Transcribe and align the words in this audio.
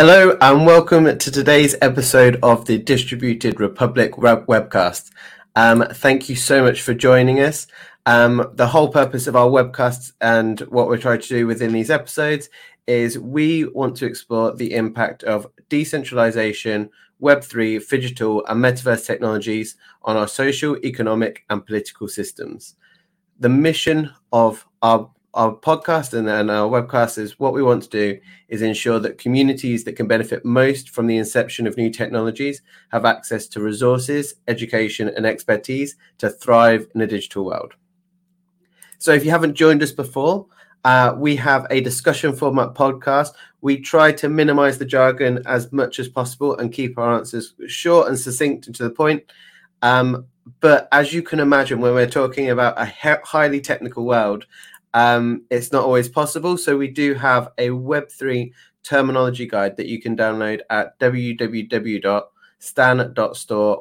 Hello 0.00 0.34
and 0.40 0.64
welcome 0.64 1.04
to 1.04 1.30
today's 1.30 1.76
episode 1.82 2.38
of 2.42 2.64
the 2.64 2.78
Distributed 2.78 3.60
Republic 3.60 4.16
web- 4.16 4.46
webcast. 4.46 5.10
Um, 5.54 5.84
thank 5.92 6.30
you 6.30 6.36
so 6.36 6.62
much 6.62 6.80
for 6.80 6.94
joining 6.94 7.38
us. 7.38 7.66
Um, 8.06 8.50
the 8.54 8.68
whole 8.68 8.88
purpose 8.88 9.26
of 9.26 9.36
our 9.36 9.48
webcasts 9.48 10.12
and 10.22 10.58
what 10.60 10.88
we're 10.88 10.96
trying 10.96 11.20
to 11.20 11.28
do 11.28 11.46
within 11.46 11.74
these 11.74 11.90
episodes 11.90 12.48
is 12.86 13.18
we 13.18 13.66
want 13.66 13.94
to 13.96 14.06
explore 14.06 14.56
the 14.56 14.72
impact 14.72 15.22
of 15.24 15.46
decentralization, 15.68 16.88
Web3, 17.20 17.86
digital, 17.86 18.42
and 18.46 18.64
metaverse 18.64 19.06
technologies 19.06 19.76
on 20.04 20.16
our 20.16 20.28
social, 20.28 20.78
economic, 20.78 21.44
and 21.50 21.66
political 21.66 22.08
systems. 22.08 22.74
The 23.38 23.50
mission 23.50 24.14
of 24.32 24.66
our 24.80 25.10
our 25.34 25.54
podcast 25.54 26.12
and, 26.12 26.28
and 26.28 26.50
our 26.50 26.68
webcast 26.68 27.16
is 27.16 27.38
what 27.38 27.52
we 27.52 27.62
want 27.62 27.84
to 27.84 27.88
do 27.88 28.20
is 28.48 28.62
ensure 28.62 28.98
that 28.98 29.18
communities 29.18 29.84
that 29.84 29.94
can 29.94 30.08
benefit 30.08 30.44
most 30.44 30.90
from 30.90 31.06
the 31.06 31.16
inception 31.16 31.66
of 31.66 31.76
new 31.76 31.90
technologies 31.90 32.62
have 32.90 33.04
access 33.04 33.46
to 33.46 33.60
resources, 33.60 34.34
education, 34.48 35.08
and 35.08 35.24
expertise 35.24 35.96
to 36.18 36.28
thrive 36.28 36.88
in 36.94 37.00
a 37.00 37.06
digital 37.06 37.44
world. 37.44 37.74
So, 38.98 39.12
if 39.12 39.24
you 39.24 39.30
haven't 39.30 39.54
joined 39.54 39.82
us 39.82 39.92
before, 39.92 40.46
uh, 40.84 41.14
we 41.16 41.36
have 41.36 41.66
a 41.70 41.80
discussion 41.80 42.34
format 42.34 42.74
podcast. 42.74 43.30
We 43.60 43.78
try 43.78 44.12
to 44.12 44.28
minimize 44.28 44.78
the 44.78 44.84
jargon 44.84 45.42
as 45.46 45.70
much 45.72 45.98
as 45.98 46.08
possible 46.08 46.56
and 46.56 46.72
keep 46.72 46.98
our 46.98 47.14
answers 47.14 47.54
short 47.66 48.08
and 48.08 48.18
succinct 48.18 48.66
and 48.66 48.74
to 48.76 48.82
the 48.82 48.90
point. 48.90 49.22
Um, 49.82 50.26
but 50.60 50.88
as 50.90 51.12
you 51.12 51.22
can 51.22 51.38
imagine, 51.38 51.80
when 51.80 51.94
we're 51.94 52.08
talking 52.08 52.50
about 52.50 52.80
a 52.80 52.86
he- 52.86 53.22
highly 53.24 53.60
technical 53.60 54.04
world, 54.04 54.46
um, 54.94 55.44
it's 55.50 55.72
not 55.72 55.84
always 55.84 56.08
possible. 56.08 56.56
So 56.56 56.76
we 56.76 56.88
do 56.88 57.14
have 57.14 57.50
a 57.58 57.68
Web3 57.70 58.52
terminology 58.82 59.46
guide 59.46 59.76
that 59.76 59.86
you 59.86 60.00
can 60.00 60.16
download 60.16 60.60
at 60.70 60.98
www.stan.store 60.98 62.24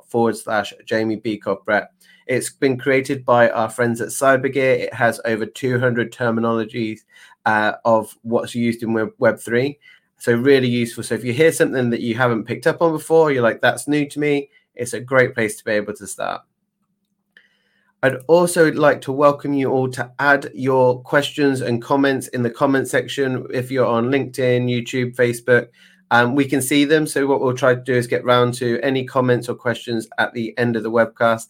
forward 0.08 0.38
slash 0.38 0.74
Jamie 0.86 1.18
Bykov 1.18 1.66
Brett. 1.66 1.92
It's 2.28 2.52
been 2.52 2.78
created 2.78 3.26
by 3.26 3.50
our 3.50 3.70
friends 3.70 4.02
at 4.02 4.10
Cybergear. 4.10 4.80
It 4.80 4.94
has 4.94 5.20
over 5.26 5.48
200 5.48 6.14
terminologies 6.14 7.00
uh, 7.46 7.74
of 7.86 8.16
what's 8.22 8.54
used 8.54 8.84
in 8.84 8.94
Web- 8.94 9.18
Web3. 9.20 9.80
So, 10.20 10.36
really 10.36 10.68
useful. 10.68 11.04
So, 11.04 11.16
if 11.16 11.24
you 11.24 11.34
hear 11.34 11.52
something 11.52 11.90
that 11.90 12.02
you 12.02 12.14
haven't 12.16 12.44
picked 12.44 12.68
up 12.68 12.84
on 12.84 12.92
before, 12.92 13.32
you're 13.32 13.42
like, 13.42 13.62
that's 13.62 13.88
new 13.88 14.08
to 14.10 14.20
me, 14.20 14.52
it's 14.76 14.94
a 14.94 15.00
great 15.00 15.34
place 15.34 15.58
to 15.58 15.64
be 15.64 15.72
able 15.72 15.94
to 15.94 16.06
start. 16.06 16.42
I'd 18.02 18.16
also 18.28 18.72
like 18.72 19.02
to 19.02 19.12
welcome 19.12 19.52
you 19.52 19.70
all 19.70 19.90
to 19.90 20.10
add 20.20 20.52
your 20.54 21.02
questions 21.02 21.60
and 21.60 21.82
comments 21.82 22.30
in 22.30 22.44
the 22.44 22.50
comment 22.50 22.88
section. 22.88 23.46
If 23.54 23.70
you're 23.70 23.86
on 23.86 24.10
LinkedIn, 24.10 24.70
YouTube, 24.70 25.16
Facebook, 25.18 25.68
um, 26.10 26.34
we 26.34 26.46
can 26.46 26.62
see 26.62 26.86
them. 26.86 27.06
So, 27.06 27.28
what 27.28 27.42
we'll 27.42 27.58
try 27.58 27.76
to 27.76 27.82
do 27.82 27.94
is 27.94 28.08
get 28.08 28.24
round 28.24 28.54
to 28.56 28.80
any 28.82 29.04
comments 29.04 29.50
or 29.50 29.56
questions 29.56 30.08
at 30.18 30.34
the 30.34 30.58
end 30.58 30.78
of 30.78 30.84
the 30.84 30.92
webcast. 30.92 31.48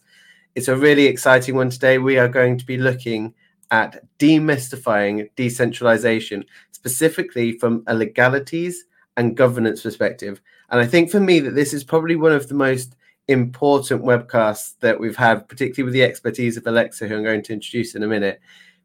It's 0.56 0.66
a 0.66 0.76
really 0.76 1.06
exciting 1.06 1.54
one 1.54 1.70
today. 1.70 1.98
We 1.98 2.18
are 2.18 2.28
going 2.28 2.58
to 2.58 2.66
be 2.66 2.78
looking 2.78 3.32
at 3.70 4.02
demystifying 4.18 5.30
decentralization, 5.36 6.44
specifically 6.72 7.58
from 7.58 7.84
a 7.86 7.94
legalities 7.94 8.86
and 9.16 9.36
governance 9.36 9.82
perspective. 9.82 10.40
And 10.70 10.80
I 10.80 10.86
think 10.86 11.12
for 11.12 11.20
me 11.20 11.38
that 11.40 11.54
this 11.54 11.72
is 11.72 11.84
probably 11.84 12.16
one 12.16 12.32
of 12.32 12.48
the 12.48 12.54
most 12.54 12.96
important 13.30 14.02
webcasts 14.02 14.74
that 14.80 14.98
we've 15.00 15.16
had, 15.16 15.48
particularly 15.48 15.84
with 15.84 15.94
the 15.94 16.02
expertise 16.02 16.56
of 16.56 16.64
Aléksa, 16.64 17.08
who 17.08 17.16
I'm 17.16 17.24
going 17.24 17.42
to 17.44 17.52
introduce 17.52 17.94
in 17.94 18.02
a 18.02 18.08
minute, 18.08 18.40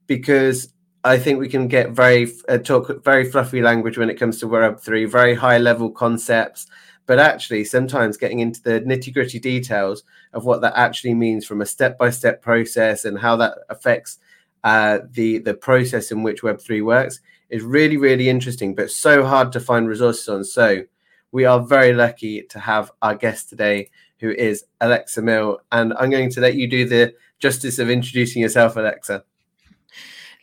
because 0.07 0.73
I 1.03 1.19
think 1.19 1.39
we 1.39 1.49
can 1.49 1.67
get 1.67 1.91
very 1.91 2.31
uh, 2.49 2.57
talk 2.57 3.03
very 3.03 3.29
fluffy 3.29 3.61
language 3.61 3.97
when 3.97 4.09
it 4.09 4.19
comes 4.19 4.39
to 4.39 4.47
Web 4.47 4.79
three, 4.79 5.05
very 5.05 5.35
high 5.35 5.59
level 5.59 5.89
concepts, 5.91 6.67
but 7.05 7.19
actually 7.19 7.63
sometimes 7.65 8.17
getting 8.17 8.39
into 8.39 8.61
the 8.61 8.81
nitty 8.81 9.13
gritty 9.13 9.39
details 9.39 10.03
of 10.33 10.45
what 10.45 10.61
that 10.61 10.73
actually 10.75 11.13
means 11.13 11.45
from 11.45 11.61
a 11.61 11.65
step 11.65 11.97
by 11.97 12.09
step 12.09 12.41
process 12.41 13.05
and 13.05 13.19
how 13.19 13.35
that 13.35 13.53
affects 13.69 14.17
uh, 14.63 14.99
the 15.11 15.39
the 15.39 15.53
process 15.53 16.11
in 16.11 16.23
which 16.23 16.43
Web 16.43 16.59
three 16.59 16.81
works 16.81 17.19
is 17.49 17.61
really 17.61 17.97
really 17.97 18.27
interesting, 18.27 18.75
but 18.75 18.89
so 18.89 19.23
hard 19.23 19.51
to 19.51 19.59
find 19.59 19.87
resources 19.87 20.27
on. 20.29 20.43
So 20.43 20.83
we 21.31 21.45
are 21.45 21.59
very 21.59 21.93
lucky 21.93 22.43
to 22.53 22.59
have 22.59 22.91
our 23.01 23.13
guest 23.13 23.49
today, 23.49 23.91
who 24.19 24.31
is 24.31 24.65
Aléksa 24.81 25.23
Mil, 25.23 25.59
and 25.71 25.93
I'm 25.99 26.09
going 26.09 26.29
to 26.31 26.41
let 26.41 26.55
you 26.55 26.67
do 26.67 26.87
the 26.87 27.13
justice 27.39 27.79
of 27.79 27.89
introducing 27.89 28.41
yourself, 28.41 28.75
Aléksa. 28.75 29.23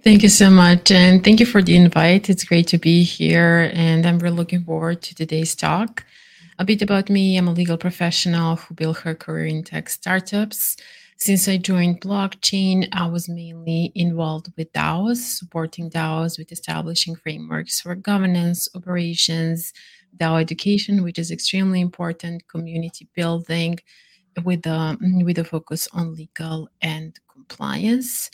Thank 0.02 0.24
you 0.24 0.28
so 0.28 0.50
much. 0.50 0.90
And 0.90 1.22
thank 1.22 1.38
you 1.38 1.46
for 1.46 1.62
the 1.62 1.76
invite. 1.76 2.28
It's 2.28 2.42
great 2.42 2.66
to 2.68 2.78
be 2.78 3.04
here. 3.04 3.70
And 3.72 4.04
I'm 4.04 4.18
really 4.18 4.36
looking 4.36 4.64
forward 4.64 5.00
to 5.02 5.14
today's 5.14 5.54
talk. 5.54 6.04
A 6.58 6.64
bit 6.64 6.82
about 6.82 7.08
me 7.08 7.36
I'm 7.36 7.46
a 7.46 7.52
legal 7.52 7.78
professional 7.78 8.56
who 8.56 8.74
built 8.74 8.98
her 8.98 9.14
career 9.14 9.46
in 9.46 9.62
tech 9.62 9.88
startups. 9.88 10.76
Since 11.18 11.46
I 11.46 11.56
joined 11.56 12.00
blockchain, 12.00 12.88
I 12.92 13.06
was 13.06 13.28
mainly 13.28 13.92
involved 13.94 14.52
with 14.56 14.72
DAOs, 14.72 15.18
supporting 15.18 15.88
DAOs 15.88 16.36
with 16.36 16.50
establishing 16.50 17.14
frameworks 17.14 17.80
for 17.80 17.94
governance, 17.94 18.68
operations, 18.74 19.72
DAO 20.16 20.40
education, 20.40 21.02
which 21.02 21.18
is 21.18 21.30
extremely 21.30 21.80
important, 21.80 22.46
community 22.48 23.08
building 23.14 23.78
with 24.44 24.66
a, 24.66 24.96
with 25.24 25.38
a 25.38 25.44
focus 25.44 25.88
on 25.92 26.14
legal 26.14 26.68
and 26.80 27.18
compliance. 27.30 28.30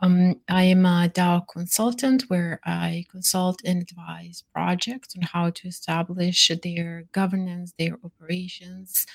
Um, 0.00 0.40
I 0.48 0.64
am 0.64 0.84
a 0.84 1.08
DAO 1.14 1.46
consultant 1.46 2.24
where 2.26 2.58
I 2.64 3.04
consult 3.08 3.62
and 3.64 3.82
advise 3.82 4.42
projects 4.52 5.14
on 5.16 5.22
how 5.22 5.50
to 5.50 5.68
establish 5.68 6.50
their 6.62 7.04
governance, 7.12 7.72
their 7.78 7.96
operations, 8.04 9.06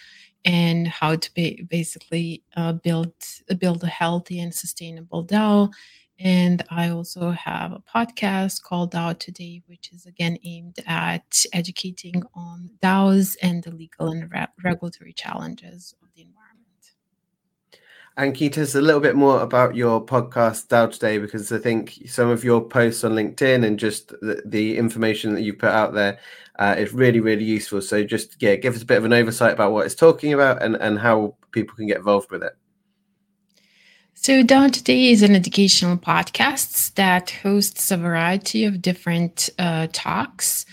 and 0.45 0.87
how 0.87 1.17
to 1.17 1.33
be, 1.33 1.63
basically 1.69 2.43
uh, 2.55 2.71
build 2.71 3.11
build 3.59 3.83
a 3.83 3.87
healthy 3.87 4.39
and 4.39 4.55
sustainable 4.55 5.25
DAO. 5.25 5.71
And 6.19 6.63
I 6.71 6.89
also 6.89 7.29
have 7.31 7.71
a 7.71 7.83
podcast 7.95 8.63
called 8.63 8.91
DAO 8.91 9.17
Today, 9.17 9.61
which 9.67 9.91
is 9.93 10.05
again 10.07 10.37
aimed 10.43 10.79
at 10.87 11.45
educating 11.53 12.23
on 12.33 12.71
DAOs 12.81 13.35
and 13.43 13.63
the 13.63 13.71
legal 13.71 14.09
and 14.09 14.31
re- 14.31 14.47
regulatory 14.63 15.13
challenges 15.13 15.93
of 16.01 16.07
the 16.15 16.23
environment. 16.23 16.37
And 18.17 18.33
can 18.33 18.45
you 18.45 18.49
tell 18.49 18.63
us 18.63 18.73
a 18.73 18.81
little 18.81 18.99
bit 18.99 19.15
more 19.15 19.41
about 19.41 19.75
your 19.75 20.03
podcast 20.03 20.69
DAO 20.69 20.91
today? 20.91 21.19
Because 21.19 21.51
I 21.51 21.59
think 21.59 21.99
some 22.07 22.29
of 22.29 22.43
your 22.43 22.61
posts 22.67 23.03
on 23.03 23.11
LinkedIn 23.11 23.63
and 23.63 23.77
just 23.77 24.09
the, 24.09 24.41
the 24.43 24.75
information 24.75 25.35
that 25.35 25.43
you 25.43 25.53
put 25.53 25.69
out 25.69 25.93
there 25.93 26.17
uh, 26.57 26.73
is 26.79 26.93
really, 26.93 27.19
really 27.19 27.43
useful. 27.43 27.79
So 27.79 28.03
just 28.03 28.41
yeah, 28.41 28.55
give 28.55 28.75
us 28.75 28.81
a 28.81 28.85
bit 28.85 28.97
of 28.97 29.05
an 29.05 29.13
oversight 29.13 29.53
about 29.53 29.71
what 29.71 29.85
it's 29.85 29.93
talking 29.93 30.33
about 30.33 30.63
and, 30.63 30.77
and 30.77 30.97
how 30.97 31.35
people 31.51 31.75
can 31.75 31.85
get 31.85 31.97
involved 31.97 32.31
with 32.31 32.41
it. 32.41 32.53
So 34.19 34.43
DAO 34.43 34.67
Today 34.69 35.11
is 35.11 35.21
an 35.21 35.35
educational 35.35 35.95
podcast 35.95 36.95
that 36.95 37.29
hosts 37.29 37.91
a 37.91 37.97
variety 37.97 38.65
of 38.65 38.81
different 38.81 39.49
uh, 39.57 39.87
talks 39.93 40.65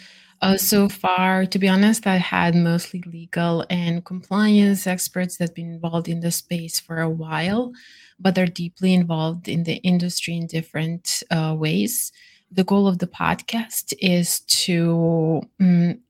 uh, 0.42 0.56
so 0.56 0.88
far, 0.88 1.46
to 1.46 1.58
be 1.58 1.68
honest, 1.68 2.06
I 2.06 2.16
had 2.16 2.54
mostly 2.54 3.02
legal 3.06 3.64
and 3.70 4.04
compliance 4.04 4.86
experts 4.86 5.36
that 5.36 5.50
have 5.50 5.54
been 5.54 5.72
involved 5.72 6.08
in 6.08 6.20
the 6.20 6.32
space 6.32 6.80
for 6.80 7.00
a 7.00 7.08
while, 7.08 7.72
but 8.18 8.36
are 8.38 8.46
deeply 8.46 8.92
involved 8.92 9.46
in 9.46 9.62
the 9.64 9.76
industry 9.76 10.36
in 10.36 10.46
different 10.46 11.22
uh, 11.30 11.54
ways. 11.56 12.12
The 12.50 12.64
goal 12.64 12.88
of 12.88 12.98
the 12.98 13.06
podcast 13.06 13.94
is 14.00 14.40
to 14.64 15.42
um, 15.60 16.00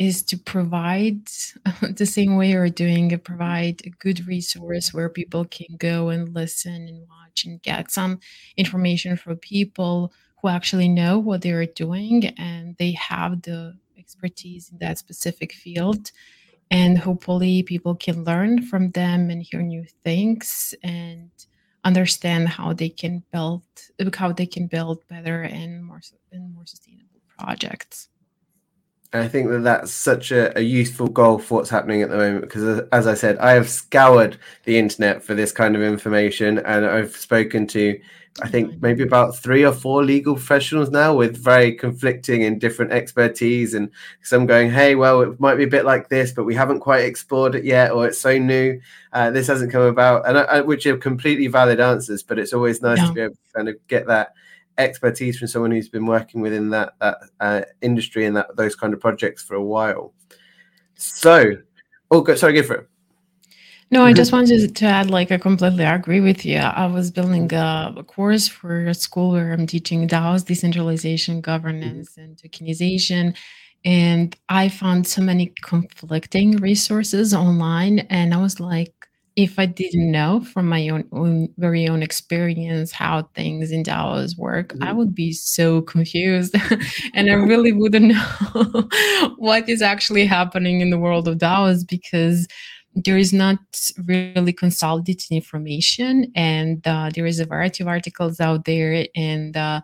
is 0.00 0.22
to 0.22 0.38
provide 0.38 1.20
the 1.82 2.06
same 2.06 2.36
way 2.36 2.50
you're 2.50 2.70
doing 2.70 3.16
provide 3.18 3.82
a 3.84 3.90
good 3.90 4.26
resource 4.26 4.94
where 4.94 5.10
people 5.10 5.44
can 5.44 5.76
go 5.76 6.08
and 6.08 6.34
listen 6.34 6.88
and 6.88 7.06
watch 7.06 7.44
and 7.44 7.60
get 7.62 7.90
some 7.90 8.18
information 8.56 9.14
for 9.14 9.36
people 9.36 10.10
who 10.40 10.48
actually 10.48 10.88
know 10.88 11.18
what 11.18 11.42
they're 11.42 11.66
doing 11.66 12.28
and 12.38 12.74
they 12.78 12.92
have 12.92 13.42
the 13.42 13.76
expertise 13.98 14.70
in 14.70 14.78
that 14.78 14.96
specific 14.96 15.52
field. 15.52 16.12
And 16.70 16.96
hopefully 16.96 17.62
people 17.62 17.94
can 17.94 18.24
learn 18.24 18.62
from 18.62 18.92
them 18.92 19.28
and 19.28 19.42
hear 19.42 19.60
new 19.60 19.84
things 20.02 20.74
and 20.82 21.30
understand 21.84 22.48
how 22.48 22.72
they 22.72 22.88
can 22.88 23.22
build 23.32 23.62
how 24.14 24.32
they 24.32 24.46
can 24.46 24.66
build 24.66 25.06
better 25.08 25.42
and 25.42 25.84
more 25.84 26.00
and 26.32 26.54
more 26.54 26.64
sustainable 26.64 27.20
projects 27.36 28.08
I 29.12 29.26
think 29.26 29.50
that 29.50 29.64
that's 29.64 29.90
such 29.90 30.30
a, 30.30 30.56
a, 30.56 30.62
useful 30.62 31.08
goal 31.08 31.38
for 31.38 31.56
what's 31.56 31.70
happening 31.70 32.02
at 32.02 32.10
the 32.10 32.16
moment 32.16 32.42
because, 32.42 32.86
as 32.92 33.08
I 33.08 33.14
said, 33.14 33.38
I 33.38 33.52
have 33.52 33.68
scoured 33.68 34.38
the 34.64 34.78
internet 34.78 35.22
for 35.24 35.34
this 35.34 35.50
kind 35.50 35.74
of 35.74 35.82
information 35.82 36.58
and 36.58 36.86
I've 36.86 37.16
spoken 37.16 37.66
to 37.68 38.00
I 38.42 38.48
think 38.48 38.80
maybe 38.80 39.02
about 39.02 39.36
three 39.36 39.64
or 39.64 39.72
four 39.72 40.04
legal 40.04 40.34
professionals 40.34 40.90
now 40.90 41.14
with 41.14 41.36
very 41.36 41.74
conflicting 41.74 42.44
and 42.44 42.60
different 42.60 42.92
expertise, 42.92 43.74
and 43.74 43.90
some 44.22 44.46
going, 44.46 44.70
"Hey, 44.70 44.94
well, 44.94 45.20
it 45.22 45.40
might 45.40 45.56
be 45.56 45.64
a 45.64 45.68
bit 45.68 45.84
like 45.84 46.08
this, 46.08 46.32
but 46.32 46.44
we 46.44 46.54
haven't 46.54 46.80
quite 46.80 47.04
explored 47.04 47.54
it 47.54 47.64
yet, 47.64 47.90
or 47.90 48.06
it's 48.06 48.20
so 48.20 48.38
new, 48.38 48.80
uh, 49.12 49.30
this 49.30 49.48
hasn't 49.48 49.72
come 49.72 49.82
about," 49.82 50.26
and 50.26 50.38
uh, 50.38 50.62
which 50.62 50.86
are 50.86 50.96
completely 50.96 51.48
valid 51.48 51.80
answers. 51.80 52.22
But 52.22 52.38
it's 52.38 52.52
always 52.52 52.80
nice 52.80 52.98
yeah. 52.98 53.06
to 53.06 53.12
be 53.12 53.20
able 53.20 53.34
to 53.34 53.52
kind 53.54 53.68
of 53.68 53.76
get 53.88 54.06
that 54.06 54.32
expertise 54.80 55.38
from 55.38 55.48
someone 55.48 55.70
who's 55.70 55.88
been 55.88 56.06
working 56.06 56.40
within 56.40 56.70
that 56.70 56.94
that 57.00 57.18
uh, 57.40 57.62
industry 57.80 58.26
and 58.26 58.36
that 58.36 58.56
those 58.56 58.74
kind 58.74 58.92
of 58.94 59.00
projects 59.00 59.42
for 59.42 59.54
a 59.54 59.62
while. 59.62 60.12
So, 60.94 61.56
oh, 62.10 62.20
go, 62.20 62.34
sorry, 62.34 62.54
go 62.54 62.62
for 62.62 62.74
it. 62.74 62.90
No, 63.92 64.04
I 64.04 64.12
just 64.12 64.30
wanted 64.30 64.76
to 64.76 64.86
add, 64.86 65.10
like, 65.10 65.32
I 65.32 65.38
completely 65.38 65.82
agree 65.82 66.20
with 66.20 66.46
you. 66.46 66.58
I 66.58 66.86
was 66.86 67.10
building 67.10 67.52
a, 67.52 67.92
a 67.96 68.04
course 68.04 68.46
for 68.46 68.86
a 68.86 68.94
school 68.94 69.32
where 69.32 69.52
I'm 69.52 69.66
teaching 69.66 70.06
DAOs, 70.06 70.44
decentralization, 70.44 71.40
governance, 71.40 72.16
and 72.16 72.36
tokenization. 72.36 73.36
And 73.84 74.36
I 74.48 74.68
found 74.68 75.08
so 75.08 75.22
many 75.22 75.52
conflicting 75.62 76.58
resources 76.58 77.34
online. 77.34 78.00
And 78.10 78.32
I 78.32 78.36
was 78.36 78.60
like, 78.60 78.94
if 79.42 79.58
I 79.58 79.66
didn't 79.66 80.10
know 80.10 80.40
from 80.40 80.68
my 80.68 80.88
own, 80.88 81.04
own 81.12 81.48
very 81.56 81.88
own 81.88 82.02
experience 82.02 82.92
how 82.92 83.22
things 83.34 83.70
in 83.70 83.82
DAOs 83.82 84.36
work, 84.36 84.74
I 84.80 84.92
would 84.92 85.14
be 85.14 85.32
so 85.32 85.82
confused 85.82 86.54
and 87.14 87.30
I 87.30 87.34
really 87.34 87.72
wouldn't 87.72 88.08
know 88.54 88.88
what 89.36 89.68
is 89.68 89.82
actually 89.82 90.26
happening 90.26 90.80
in 90.80 90.90
the 90.90 90.98
world 90.98 91.26
of 91.28 91.38
DAOs 91.38 91.86
because 91.86 92.46
there 92.94 93.16
is 93.16 93.32
not 93.32 93.58
really 94.04 94.52
consolidated 94.52 95.30
information 95.30 96.30
and 96.34 96.86
uh, 96.86 97.10
there 97.14 97.26
is 97.26 97.40
a 97.40 97.46
variety 97.46 97.82
of 97.82 97.88
articles 97.88 98.40
out 98.40 98.64
there 98.64 99.06
and 99.14 99.56
uh, 99.56 99.80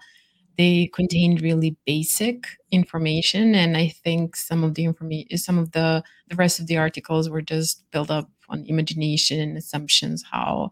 they 0.58 0.91
contain 0.94 1.37
really 1.37 1.76
basic 1.87 2.47
information 2.73 3.55
and 3.55 3.76
i 3.76 3.88
think 3.88 4.35
some 4.35 4.64
of 4.64 4.75
the 4.75 4.85
information 4.85 5.37
some 5.38 5.58
of 5.58 5.73
the 5.73 6.03
the 6.29 6.37
rest 6.37 6.58
of 6.58 6.67
the 6.67 6.76
articles 6.76 7.29
were 7.29 7.43
just 7.43 7.88
built 7.91 8.11
up 8.11 8.29
on 8.48 8.64
imagination 8.66 9.40
and 9.40 9.56
assumptions 9.56 10.25
how 10.31 10.70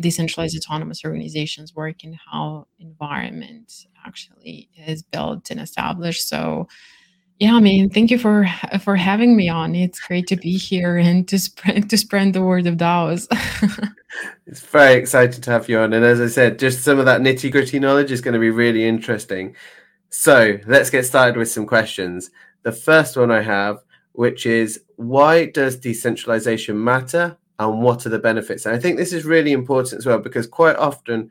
decentralized 0.00 0.56
autonomous 0.56 1.04
organizations 1.04 1.74
work 1.74 2.02
and 2.02 2.16
how 2.30 2.66
environment 2.80 3.86
actually 4.04 4.68
is 4.86 5.02
built 5.02 5.50
and 5.50 5.60
established 5.60 6.28
so 6.28 6.66
yeah, 7.40 7.56
I 7.56 7.60
mean, 7.60 7.90
thank 7.90 8.10
you 8.10 8.18
for 8.18 8.46
for 8.80 8.94
having 8.94 9.36
me 9.36 9.48
on. 9.48 9.74
It's 9.74 10.00
great 10.00 10.28
to 10.28 10.36
be 10.36 10.56
here 10.56 10.96
and 10.96 11.26
to 11.28 11.38
spread 11.38 11.90
to 11.90 11.98
spread 11.98 12.32
the 12.32 12.42
word 12.42 12.66
of 12.66 12.76
DAOs. 12.76 13.26
it's 14.46 14.60
very 14.60 14.94
exciting 14.94 15.40
to 15.40 15.50
have 15.50 15.68
you 15.68 15.78
on, 15.78 15.92
and 15.92 16.04
as 16.04 16.20
I 16.20 16.28
said, 16.28 16.58
just 16.60 16.84
some 16.84 16.98
of 16.98 17.06
that 17.06 17.22
nitty 17.22 17.50
gritty 17.50 17.80
knowledge 17.80 18.12
is 18.12 18.20
going 18.20 18.34
to 18.34 18.40
be 18.40 18.50
really 18.50 18.86
interesting. 18.86 19.56
So 20.10 20.58
let's 20.66 20.90
get 20.90 21.06
started 21.06 21.36
with 21.36 21.50
some 21.50 21.66
questions. 21.66 22.30
The 22.62 22.72
first 22.72 23.16
one 23.16 23.32
I 23.32 23.42
have, 23.42 23.78
which 24.14 24.46
is 24.46 24.80
why 24.96 25.46
does 25.46 25.76
decentralization 25.76 26.82
matter, 26.82 27.36
and 27.58 27.82
what 27.82 28.06
are 28.06 28.10
the 28.10 28.18
benefits? 28.18 28.64
And 28.64 28.74
I 28.74 28.78
think 28.78 28.96
this 28.96 29.12
is 29.12 29.24
really 29.24 29.52
important 29.52 29.98
as 29.98 30.06
well 30.06 30.18
because 30.18 30.46
quite 30.46 30.76
often 30.76 31.30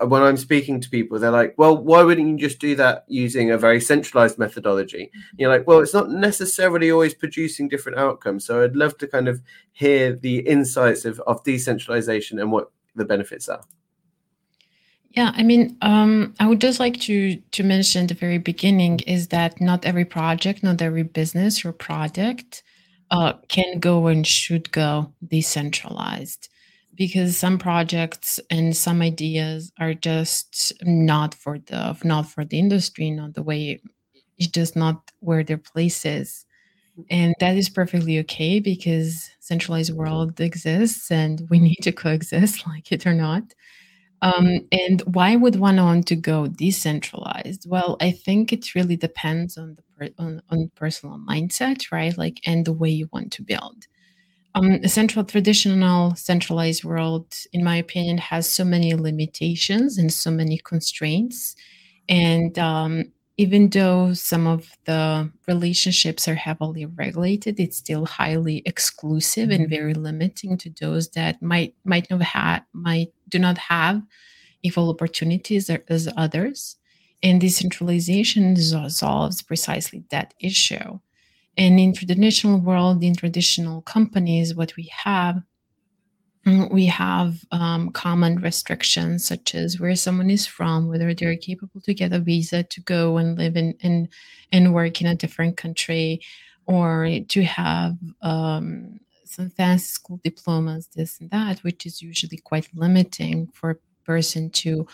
uh, 0.00 0.06
when 0.06 0.22
I'm 0.22 0.36
speaking 0.36 0.80
to 0.80 0.90
people, 0.90 1.18
they're 1.18 1.30
like, 1.30 1.54
well, 1.56 1.76
why 1.76 2.02
wouldn't 2.02 2.28
you 2.28 2.36
just 2.36 2.58
do 2.58 2.74
that 2.76 3.04
using 3.08 3.50
a 3.50 3.58
very 3.58 3.80
centralized 3.80 4.38
methodology? 4.38 5.10
you're 5.36 5.50
like, 5.50 5.66
well, 5.66 5.80
it's 5.80 5.94
not 5.94 6.10
necessarily 6.10 6.90
always 6.90 7.14
producing 7.14 7.68
different 7.68 7.98
outcomes. 7.98 8.44
So 8.44 8.62
I'd 8.62 8.76
love 8.76 8.98
to 8.98 9.06
kind 9.06 9.28
of 9.28 9.42
hear 9.72 10.14
the 10.14 10.40
insights 10.40 11.04
of, 11.04 11.20
of 11.20 11.42
decentralization 11.44 12.38
and 12.38 12.52
what 12.52 12.70
the 12.94 13.04
benefits 13.04 13.48
are. 13.48 13.64
Yeah, 15.10 15.32
I 15.34 15.42
mean, 15.42 15.76
um, 15.82 16.34
I 16.38 16.46
would 16.46 16.60
just 16.60 16.78
like 16.78 17.00
to 17.02 17.36
to 17.36 17.62
mention 17.64 18.06
the 18.06 18.14
very 18.14 18.38
beginning 18.38 19.00
is 19.00 19.28
that 19.28 19.60
not 19.60 19.84
every 19.84 20.04
project, 20.04 20.62
not 20.62 20.80
every 20.80 21.02
business 21.02 21.64
or 21.64 21.72
product 21.72 22.62
uh, 23.10 23.32
can 23.48 23.80
go 23.80 24.06
and 24.06 24.24
should 24.26 24.70
go 24.70 25.12
decentralized 25.26 26.48
because 26.94 27.36
some 27.36 27.58
projects 27.58 28.38
and 28.50 28.76
some 28.76 29.02
ideas 29.02 29.72
are 29.80 29.94
just 29.94 30.72
not 30.84 31.34
for 31.34 31.58
the 31.58 31.96
not 32.04 32.28
for 32.28 32.44
the 32.44 32.58
industry 32.58 33.10
not 33.10 33.34
the 33.34 33.42
way 33.42 33.80
it's 34.38 34.48
just 34.48 34.76
not 34.76 35.10
where 35.20 35.44
their 35.44 35.58
place 35.58 36.04
is. 36.06 36.46
And 37.10 37.34
that 37.40 37.56
is 37.56 37.68
perfectly 37.68 38.18
okay 38.20 38.60
because 38.60 39.30
centralized 39.40 39.94
world 39.94 40.40
exists 40.40 41.10
and 41.10 41.42
we 41.50 41.58
need 41.68 41.78
to 41.82 41.92
coexist 41.92 42.66
like 42.66 42.92
it 42.92 43.06
or 43.06 43.14
not 43.14 43.44
um, 44.22 44.60
and 44.70 45.00
why 45.06 45.36
would 45.36 45.56
one 45.56 45.76
want 45.76 46.06
to 46.06 46.16
go 46.16 46.46
decentralized 46.46 47.68
well 47.68 47.96
i 48.00 48.10
think 48.10 48.52
it 48.52 48.74
really 48.74 48.96
depends 48.96 49.56
on 49.56 49.76
the 49.76 49.82
per- 49.96 50.14
on, 50.22 50.42
on 50.50 50.70
personal 50.74 51.18
mindset 51.18 51.90
right 51.92 52.16
like 52.18 52.40
and 52.44 52.64
the 52.64 52.72
way 52.72 52.90
you 52.90 53.08
want 53.12 53.32
to 53.32 53.42
build 53.42 53.86
um, 54.54 54.80
a 54.82 54.88
central 54.88 55.24
traditional 55.24 56.14
centralized 56.16 56.82
world, 56.82 57.34
in 57.52 57.62
my 57.62 57.76
opinion, 57.76 58.18
has 58.18 58.50
so 58.50 58.64
many 58.64 58.94
limitations 58.94 59.96
and 59.96 60.12
so 60.12 60.30
many 60.30 60.58
constraints. 60.58 61.54
And 62.08 62.58
um, 62.58 63.12
even 63.36 63.70
though 63.70 64.12
some 64.12 64.46
of 64.46 64.70
the 64.86 65.30
relationships 65.46 66.26
are 66.26 66.34
heavily 66.34 66.84
regulated, 66.84 67.60
it's 67.60 67.76
still 67.76 68.06
highly 68.06 68.62
exclusive 68.66 69.50
and 69.50 69.62
mm-hmm. 69.62 69.74
very 69.74 69.94
limiting 69.94 70.58
to 70.58 70.70
those 70.80 71.08
that 71.10 71.40
might 71.40 71.74
might 71.84 72.10
not 72.10 72.20
have 72.20 72.42
had 72.42 72.62
might 72.72 73.12
do 73.30 73.38
not 73.38 73.58
have 73.58 74.02
equal 74.62 74.90
opportunities 74.90 75.70
as 75.70 76.08
others. 76.16 76.76
And 77.22 77.40
decentralization 77.40 78.56
solves 78.90 79.42
precisely 79.42 80.04
that 80.10 80.34
issue. 80.40 80.98
And 81.56 81.78
in 81.78 81.92
traditional 81.92 82.58
world, 82.58 83.02
in 83.02 83.14
traditional 83.14 83.82
companies, 83.82 84.54
what 84.54 84.74
we 84.76 84.90
have, 85.04 85.42
mm, 86.46 86.72
we 86.72 86.86
have 86.86 87.44
um, 87.50 87.90
common 87.90 88.36
restrictions 88.36 89.26
such 89.26 89.54
as 89.54 89.78
where 89.78 89.96
someone 89.96 90.30
is 90.30 90.46
from, 90.46 90.88
whether 90.88 91.12
they're 91.12 91.36
capable 91.36 91.80
to 91.82 91.92
get 91.92 92.12
a 92.14 92.20
visa 92.20 92.62
to 92.62 92.80
go 92.82 93.18
and 93.18 93.36
live 93.36 93.56
in 93.56 93.74
and 93.82 94.08
and 94.52 94.72
work 94.72 95.00
in 95.00 95.06
a 95.06 95.14
different 95.14 95.56
country, 95.58 96.22
or 96.66 97.08
to 97.28 97.42
have 97.42 97.96
um, 98.22 98.98
some 99.30 99.50
fancy 99.50 99.86
school 99.86 100.20
diplomas, 100.24 100.88
this 100.94 101.20
and 101.20 101.30
that, 101.30 101.60
which 101.60 101.86
is 101.86 102.02
usually 102.02 102.38
quite 102.38 102.68
limiting 102.74 103.48
for 103.54 103.70
a 103.70 103.76
person 104.04 104.50
to 104.50 104.86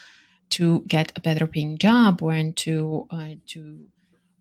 to 0.50 0.82
get 0.86 1.12
a 1.16 1.20
better 1.20 1.46
paying 1.46 1.78
job 1.78 2.22
or 2.22 2.32
and 2.32 2.56
to 2.56 3.06
uh, 3.10 3.34
to 3.48 3.86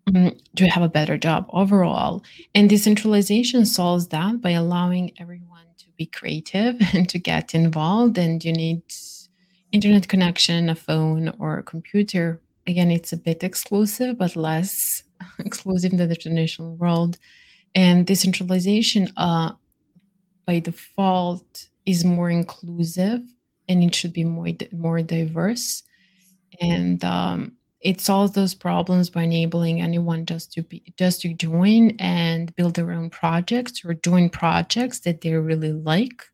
Mm, 0.08 0.40
to 0.54 0.68
have 0.68 0.84
a 0.84 0.88
better 0.88 1.18
job 1.18 1.46
overall. 1.50 2.22
And 2.54 2.70
decentralization 2.70 3.66
solves 3.66 4.06
that 4.08 4.40
by 4.40 4.50
allowing 4.50 5.10
everyone 5.18 5.66
to 5.78 5.86
be 5.98 6.06
creative 6.06 6.76
and 6.94 7.08
to 7.08 7.18
get 7.18 7.54
involved. 7.54 8.16
And 8.16 8.44
you 8.44 8.52
need 8.52 8.82
internet 9.72 10.08
connection, 10.08 10.68
a 10.68 10.74
phone, 10.74 11.34
or 11.38 11.58
a 11.58 11.62
computer. 11.62 12.40
Again, 12.66 12.90
it's 12.90 13.12
a 13.12 13.16
bit 13.16 13.42
exclusive, 13.42 14.16
but 14.18 14.36
less 14.36 15.02
exclusive 15.38 15.96
than 15.96 16.08
the 16.08 16.16
traditional 16.16 16.76
world. 16.76 17.18
And 17.74 18.06
decentralization, 18.06 19.12
uh, 19.16 19.52
by 20.46 20.60
default, 20.60 21.68
is 21.86 22.04
more 22.04 22.30
inclusive 22.30 23.20
and 23.68 23.82
it 23.84 23.94
should 23.94 24.12
be 24.12 24.24
more 24.24 24.48
more 24.72 25.02
diverse. 25.02 25.82
And 26.60 27.04
um, 27.04 27.56
it 27.80 28.00
solves 28.00 28.32
those 28.32 28.54
problems 28.54 29.10
by 29.10 29.22
enabling 29.22 29.80
anyone 29.80 30.26
just 30.26 30.52
to 30.52 30.62
be 30.62 30.82
just 30.98 31.20
to 31.22 31.34
join 31.34 31.90
and 31.98 32.54
build 32.56 32.74
their 32.74 32.92
own 32.92 33.10
projects 33.10 33.84
or 33.84 33.94
join 33.94 34.28
projects 34.30 35.00
that 35.00 35.20
they 35.20 35.32
really 35.34 35.72
like 35.72 36.24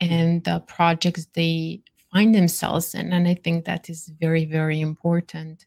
and 0.00 0.44
the 0.44 0.60
projects 0.60 1.26
they 1.34 1.82
find 2.12 2.34
themselves 2.34 2.94
in 2.94 3.12
and 3.12 3.28
i 3.28 3.34
think 3.34 3.64
that 3.64 3.88
is 3.90 4.10
very 4.20 4.44
very 4.44 4.80
important 4.80 5.66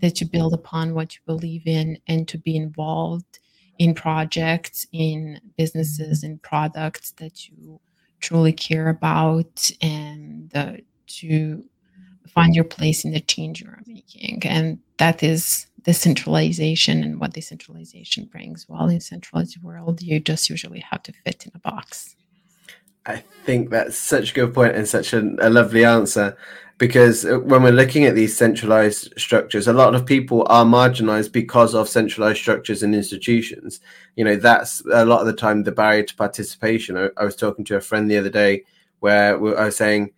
that 0.00 0.20
you 0.20 0.26
build 0.26 0.54
upon 0.54 0.94
what 0.94 1.14
you 1.14 1.20
believe 1.26 1.66
in 1.66 1.98
and 2.08 2.26
to 2.26 2.38
be 2.38 2.56
involved 2.56 3.38
in 3.78 3.94
projects 3.94 4.86
in 4.92 5.40
businesses 5.56 6.22
in 6.22 6.38
products 6.38 7.12
that 7.12 7.48
you 7.48 7.80
truly 8.20 8.52
care 8.52 8.88
about 8.88 9.70
and 9.80 10.50
uh, 10.54 10.74
to 11.06 11.64
find 12.28 12.54
your 12.54 12.64
place 12.64 13.04
in 13.04 13.12
the 13.12 13.20
change 13.20 13.60
you 13.60 13.68
are 13.68 13.82
making. 13.86 14.42
And 14.44 14.78
that 14.98 15.22
is 15.22 15.66
decentralization 15.82 17.02
and 17.02 17.20
what 17.20 17.32
decentralization 17.32 18.26
brings. 18.26 18.68
While 18.68 18.88
in 18.88 19.00
centralized 19.00 19.62
world, 19.62 20.02
you 20.02 20.20
just 20.20 20.48
usually 20.48 20.80
have 20.80 21.02
to 21.04 21.12
fit 21.24 21.46
in 21.46 21.52
a 21.54 21.58
box. 21.58 22.14
I 23.06 23.22
think 23.44 23.70
that's 23.70 23.98
such 23.98 24.30
a 24.30 24.34
good 24.34 24.54
point 24.54 24.76
and 24.76 24.86
such 24.86 25.12
a, 25.12 25.20
lovely 25.20 25.84
answer 25.84 26.36
because 26.78 27.24
uh, 27.24 27.38
when 27.38 27.62
we're 27.62 27.72
looking 27.72 28.04
at 28.04 28.14
these 28.14 28.36
centralized 28.36 29.12
structures, 29.16 29.68
a 29.68 29.72
lot 29.72 29.94
of 29.94 30.06
people 30.06 30.46
are 30.48 30.64
marginalized 30.64 31.32
because 31.32 31.74
of 31.74 31.88
centralized 31.88 32.38
structures 32.38 32.82
and 32.82 32.94
institutions. 32.94 33.80
You 34.16 34.24
know, 34.24 34.36
that's 34.36 34.82
a 34.92 35.04
lot 35.04 35.20
of 35.20 35.26
the 35.26 35.32
time 35.32 35.62
the 35.62 35.72
barrier 35.72 36.04
to 36.04 36.14
participation. 36.14 36.96
I, 36.96 37.08
I 37.16 37.24
was 37.24 37.36
talking 37.36 37.64
to 37.66 37.76
a 37.76 37.80
friend 37.80 38.10
the 38.10 38.18
other 38.18 38.30
day 38.30 38.64
where 39.00 39.36
I 39.36 39.64
was 39.66 39.76
saying, 39.76 40.12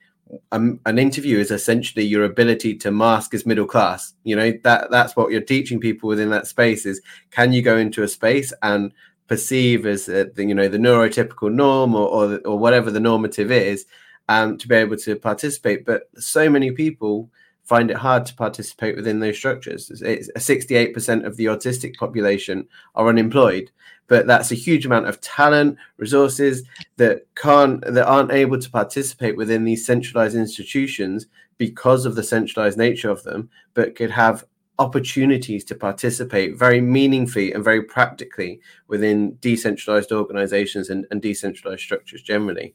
um, 0.53 0.81
an 0.87 0.99
interview 0.99 1.39
is 1.39 1.51
essentially 1.51 2.05
your 2.05 2.25
ability 2.25 2.75
to 2.77 2.91
mask 2.91 3.35
as 3.35 3.45
middle 3.45 3.67
class 3.67 4.15
you 4.25 4.35
know 4.35 4.53
that 4.65 4.91
that's 4.91 5.15
what 5.15 5.31
you're 5.31 5.41
teaching 5.41 5.79
people 5.79 6.09
within 6.09 6.31
that 6.31 6.47
space 6.47 6.87
is 6.87 7.01
can 7.31 7.53
you 7.53 7.61
go 7.61 7.77
into 7.77 8.03
a 8.03 8.09
space 8.09 8.53
and 8.63 8.93
perceive 9.29 9.87
as 9.87 10.09
uh, 10.09 10.25
the, 10.35 10.45
you 10.45 10.55
know 10.55 10.69
the 10.69 10.79
neurotypical 10.79 11.53
norm 11.53 11.95
or 11.95 12.09
or, 12.09 12.39
or 12.45 12.59
whatever 12.59 12.91
the 12.91 13.01
normative 13.01 13.51
is 13.51 13.87
um, 14.29 14.57
to 14.59 14.69
be 14.69 14.75
able 14.75 14.97
to 14.97 15.17
participate 15.17 15.85
but 15.85 16.09
so 16.17 16.49
many 16.49 16.71
people 16.71 17.31
find 17.65 17.91
it 17.91 17.97
hard 17.97 18.27
to 18.27 18.35
participate 18.35 18.95
within 18.95 19.21
those 19.21 19.37
structures. 19.37 19.91
It's 20.03 20.31
68% 20.37 21.25
of 21.25 21.37
the 21.37 21.47
autistic 21.47 21.97
population 21.97 22.69
are 22.95 23.09
unemployed, 23.09 23.71
but 24.07 24.27
that's 24.27 24.53
a 24.53 24.57
huge 24.57 24.85
amount 24.85 25.07
of 25.07 25.21
talent, 25.23 25.79
resources 25.97 26.63
that 26.97 27.27
can't 27.35 27.81
that 27.81 28.07
aren't 28.07 28.33
able 28.33 28.59
to 28.59 28.71
participate 28.71 29.37
within 29.37 29.65
these 29.65 29.87
centralized 29.87 30.37
institutions 30.37 31.27
because 31.57 32.05
of 32.05 32.15
the 32.15 32.23
centralized 32.23 32.77
nature 32.77 33.11
of 33.11 33.23
them, 33.23 33.49
but 33.73 33.97
could 33.97 34.11
have 34.11 34.45
opportunities 34.79 35.65
to 35.65 35.75
participate 35.75 36.57
very 36.57 36.81
meaningfully 36.81 37.53
and 37.53 37.63
very 37.63 37.83
practically 37.83 38.61
within 38.89 39.37
decentralized 39.41 40.11
organizations 40.11 40.91
and, 40.91 41.07
and 41.11 41.23
decentralized 41.23 41.83
structures 41.83 42.23
generally. 42.23 42.75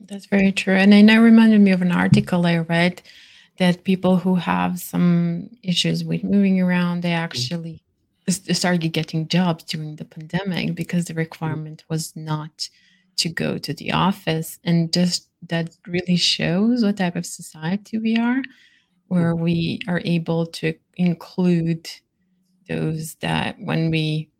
That's 0.00 0.26
very 0.26 0.52
true. 0.52 0.74
And 0.74 0.94
it 0.94 1.02
now 1.02 1.20
reminded 1.20 1.60
me 1.60 1.72
of 1.72 1.82
an 1.82 1.92
article 1.92 2.46
I 2.46 2.58
read 2.58 3.02
that 3.58 3.82
people 3.82 4.16
who 4.16 4.36
have 4.36 4.78
some 4.78 5.50
issues 5.62 6.04
with 6.04 6.22
moving 6.22 6.60
around, 6.60 7.02
they 7.02 7.10
mm-hmm. 7.10 7.24
actually 7.24 7.82
started 8.28 8.92
getting 8.92 9.26
jobs 9.26 9.64
during 9.64 9.96
the 9.96 10.04
pandemic 10.04 10.74
because 10.74 11.06
the 11.06 11.12
mm-hmm. 11.12 11.20
requirement 11.20 11.84
was 11.88 12.14
not 12.14 12.68
to 13.16 13.28
go 13.28 13.58
to 13.58 13.74
the 13.74 13.92
office. 13.92 14.58
And 14.62 14.92
just 14.92 15.28
that 15.48 15.76
really 15.86 16.16
shows 16.16 16.84
what 16.84 16.96
type 16.96 17.16
of 17.16 17.26
society 17.26 17.98
we 17.98 18.16
are, 18.16 18.42
where 19.08 19.34
we 19.34 19.80
are 19.88 20.00
able 20.04 20.46
to 20.46 20.74
include 20.96 21.88
those 22.68 23.14
that 23.16 23.56
when 23.58 23.90
we 23.90 24.30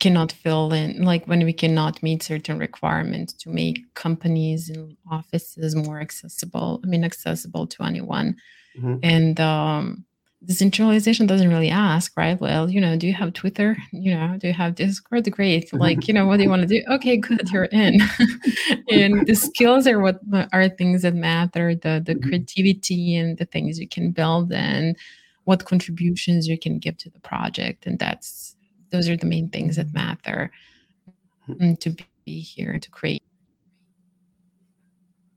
cannot 0.00 0.32
fill 0.32 0.72
in 0.72 1.02
like 1.02 1.26
when 1.26 1.44
we 1.44 1.52
cannot 1.52 2.02
meet 2.02 2.22
certain 2.22 2.58
requirements 2.58 3.32
to 3.32 3.48
make 3.48 3.78
companies 3.94 4.68
and 4.68 4.96
offices 5.10 5.74
more 5.74 6.00
accessible 6.00 6.80
i 6.84 6.86
mean 6.86 7.04
accessible 7.04 7.66
to 7.66 7.82
anyone 7.82 8.36
mm-hmm. 8.78 8.96
and 9.02 9.40
um 9.40 10.04
decentralization 10.46 11.26
doesn't 11.26 11.48
really 11.48 11.70
ask 11.70 12.16
right? 12.16 12.40
Well 12.40 12.70
you 12.70 12.80
know 12.80 12.96
do 12.96 13.06
you 13.06 13.14
have 13.14 13.32
twitter? 13.32 13.76
You 13.92 14.14
know 14.14 14.36
do 14.38 14.46
you 14.48 14.54
have 14.54 14.74
discord? 14.74 15.30
Great. 15.30 15.72
Like 15.72 16.08
you 16.08 16.14
know 16.14 16.26
what 16.26 16.38
do 16.38 16.44
you 16.44 16.50
want 16.50 16.62
to 16.62 16.68
do? 16.68 16.82
Okay 16.90 17.16
good 17.16 17.48
you're 17.50 17.64
in. 17.64 18.00
And 18.88 19.26
the 19.26 19.34
skills 19.34 19.86
are 19.86 19.98
what 20.00 20.20
are 20.52 20.68
things 20.68 21.02
that 21.02 21.14
matter 21.14 21.74
the 21.74 22.02
the 22.04 22.14
mm-hmm. 22.14 22.28
creativity 22.28 23.16
and 23.16 23.36
the 23.36 23.44
things 23.44 23.78
you 23.78 23.88
can 23.88 24.12
build 24.12 24.52
and 24.52 24.96
what 25.44 25.64
contributions 25.64 26.46
you 26.48 26.58
can 26.58 26.78
give 26.78 26.96
to 26.98 27.10
the 27.10 27.20
project. 27.20 27.86
And 27.86 27.98
that's 27.98 28.56
those 28.90 29.08
are 29.08 29.16
the 29.16 29.26
main 29.26 29.48
things 29.48 29.76
that 29.76 29.94
matter 29.94 30.50
mm, 31.48 31.78
to 31.80 31.96
be 32.24 32.40
here 32.40 32.78
to 32.78 32.90
create. 32.90 33.22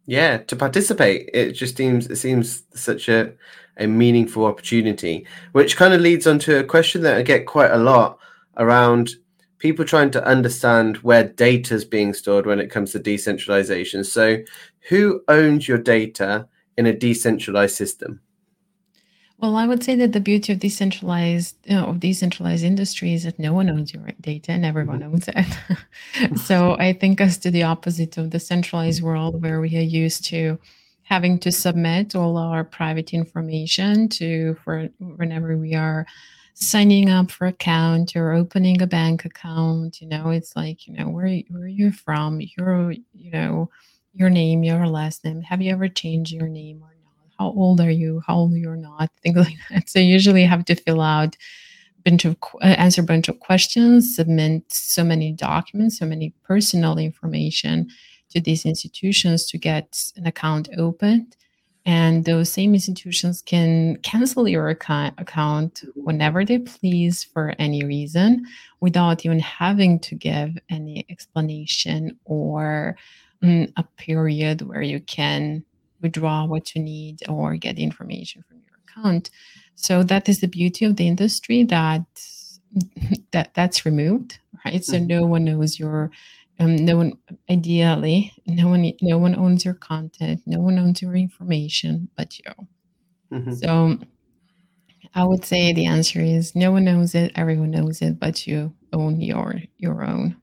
Yeah 0.05 0.37
to 0.37 0.55
participate. 0.55 1.29
It 1.33 1.53
just 1.53 1.77
seems 1.77 2.07
it 2.07 2.17
seems 2.17 2.63
such 2.73 3.07
a 3.07 3.33
a 3.79 3.87
meaningful 3.87 4.45
opportunity 4.45 5.25
which 5.53 5.77
kind 5.77 5.93
of 5.93 6.01
leads 6.01 6.27
on 6.27 6.39
to 6.39 6.59
a 6.59 6.63
question 6.63 7.01
that 7.01 7.17
i 7.17 7.21
get 7.21 7.45
quite 7.45 7.71
a 7.71 7.77
lot 7.77 8.19
around 8.57 9.11
people 9.57 9.83
trying 9.83 10.11
to 10.11 10.25
understand 10.25 10.97
where 10.97 11.23
data 11.23 11.73
is 11.73 11.85
being 11.85 12.13
stored 12.13 12.45
when 12.45 12.59
it 12.59 12.69
comes 12.69 12.91
to 12.91 12.99
decentralization 12.99 14.03
so 14.03 14.37
who 14.89 15.21
owns 15.27 15.67
your 15.67 15.77
data 15.77 16.47
in 16.77 16.85
a 16.85 16.93
decentralized 16.93 17.75
system 17.75 18.21
well, 19.41 19.55
I 19.55 19.65
would 19.67 19.83
say 19.83 19.95
that 19.95 20.11
the 20.11 20.19
beauty 20.19 20.51
of 20.51 20.59
decentralized 20.59 21.55
you 21.63 21.75
know, 21.75 21.85
of 21.85 22.01
decentralized 22.01 22.63
industry 22.63 23.13
is 23.13 23.23
that 23.23 23.39
no 23.39 23.53
one 23.53 23.69
owns 23.69 23.93
your 23.93 24.05
data 24.19 24.51
and 24.51 24.65
everyone 24.65 24.99
mm-hmm. 24.99 25.13
owns 25.13 25.29
it. 25.29 26.37
so 26.39 26.75
I 26.77 26.91
think 26.91 27.21
as 27.21 27.37
to 27.39 27.51
the 27.51 27.63
opposite 27.63 28.17
of 28.17 28.31
the 28.31 28.39
centralized 28.39 29.01
world 29.01 29.41
where 29.41 29.61
we 29.61 29.77
are 29.77 29.81
used 29.81 30.25
to 30.25 30.59
having 31.09 31.39
to 31.39 31.51
submit 31.51 32.15
all 32.15 32.37
our 32.37 32.63
private 32.63 33.13
information 33.13 34.07
to 34.07 34.55
for 34.63 34.89
whenever 34.99 35.57
we 35.57 35.73
are 35.73 36.05
signing 36.53 37.09
up 37.09 37.31
for 37.31 37.47
account 37.47 38.15
or 38.15 38.31
opening 38.31 38.81
a 38.81 38.87
bank 38.87 39.25
account, 39.25 40.01
you 40.01 40.07
know, 40.07 40.29
it's 40.29 40.55
like, 40.55 40.87
you 40.87 40.93
know, 40.93 41.09
where 41.09 41.41
where 41.49 41.63
are 41.63 41.67
you 41.67 41.91
from? 41.91 42.39
Your, 42.57 42.91
you 43.13 43.31
know, 43.31 43.69
your 44.13 44.29
name, 44.29 44.63
your 44.63 44.85
last 44.87 45.25
name. 45.25 45.41
Have 45.41 45.61
you 45.61 45.71
ever 45.71 45.87
changed 45.89 46.31
your 46.31 46.47
name 46.47 46.83
or 46.83 46.89
not? 46.89 46.99
how 47.39 47.53
old 47.55 47.79
are 47.79 47.89
you 47.89 48.21
how 48.27 48.35
old 48.35 48.53
you're 48.53 48.75
not 48.75 49.09
things 49.23 49.37
like 49.37 49.55
that 49.69 49.89
so 49.89 49.97
usually 49.99 50.43
have 50.43 50.65
to 50.65 50.75
fill 50.75 51.01
out 51.01 51.35
bunch 52.05 52.25
of 52.25 52.35
uh, 52.61 52.65
answer 52.65 53.01
a 53.01 53.05
bunch 53.05 53.29
of 53.29 53.39
questions 53.39 54.15
submit 54.15 54.63
so 54.71 55.03
many 55.03 55.31
documents 55.31 55.97
so 55.97 56.05
many 56.05 56.33
personal 56.43 56.97
information 56.97 57.87
to 58.29 58.39
these 58.41 58.65
institutions 58.65 59.45
to 59.47 59.57
get 59.57 60.11
an 60.15 60.25
account 60.25 60.69
opened 60.77 61.35
and 61.85 62.25
those 62.25 62.51
same 62.51 62.73
institutions 62.73 63.41
can 63.41 63.97
cancel 64.03 64.47
your 64.47 64.69
account 64.69 65.83
whenever 65.95 66.45
they 66.45 66.59
please 66.59 67.23
for 67.23 67.55
any 67.57 67.83
reason 67.83 68.45
without 68.79 69.25
even 69.25 69.39
having 69.39 69.99
to 70.01 70.15
give 70.15 70.57
any 70.69 71.05
explanation 71.09 72.19
or 72.25 72.95
mm, 73.43 73.71
a 73.77 73.83
period 73.97 74.61
where 74.61 74.81
you 74.81 74.99
can 74.99 75.63
withdraw 76.01 76.45
what 76.45 76.75
you 76.75 76.81
need 76.83 77.27
or 77.27 77.55
get 77.55 77.79
information 77.79 78.43
from 78.47 78.57
your 78.57 78.77
account. 78.87 79.29
So 79.75 80.03
that 80.03 80.29
is 80.29 80.41
the 80.41 80.47
beauty 80.47 80.85
of 80.85 80.97
the 80.97 81.07
industry 81.07 81.63
that 81.63 82.05
that 83.31 83.55
that's 83.55 83.83
removed, 83.83 84.37
right? 84.63 84.83
So 84.83 84.97
mm-hmm. 84.97 85.07
no 85.07 85.25
one 85.25 85.45
knows 85.45 85.79
your 85.79 86.11
um, 86.59 86.75
no 86.75 86.97
one 86.97 87.13
ideally 87.49 88.33
no 88.45 88.67
one 88.67 88.91
no 89.01 89.17
one 89.17 89.35
owns 89.35 89.63
your 89.63 89.73
content 89.73 90.41
no 90.45 90.59
one 90.59 90.77
owns 90.77 91.01
your 91.01 91.15
information 91.15 92.09
but 92.17 92.37
you. 92.37 92.51
Mm-hmm. 93.31 93.53
so 93.53 93.97
i 95.13 95.23
would 95.23 95.45
say 95.45 95.71
the 95.71 95.85
answer 95.85 96.19
is 96.19 96.55
no 96.55 96.71
one 96.71 96.83
knows 96.83 97.15
it 97.15 97.31
everyone 97.35 97.71
knows 97.71 98.01
it 98.01 98.19
but 98.19 98.47
you 98.47 98.73
own 98.93 99.21
your 99.21 99.55
your 99.77 100.03
own. 100.03 100.35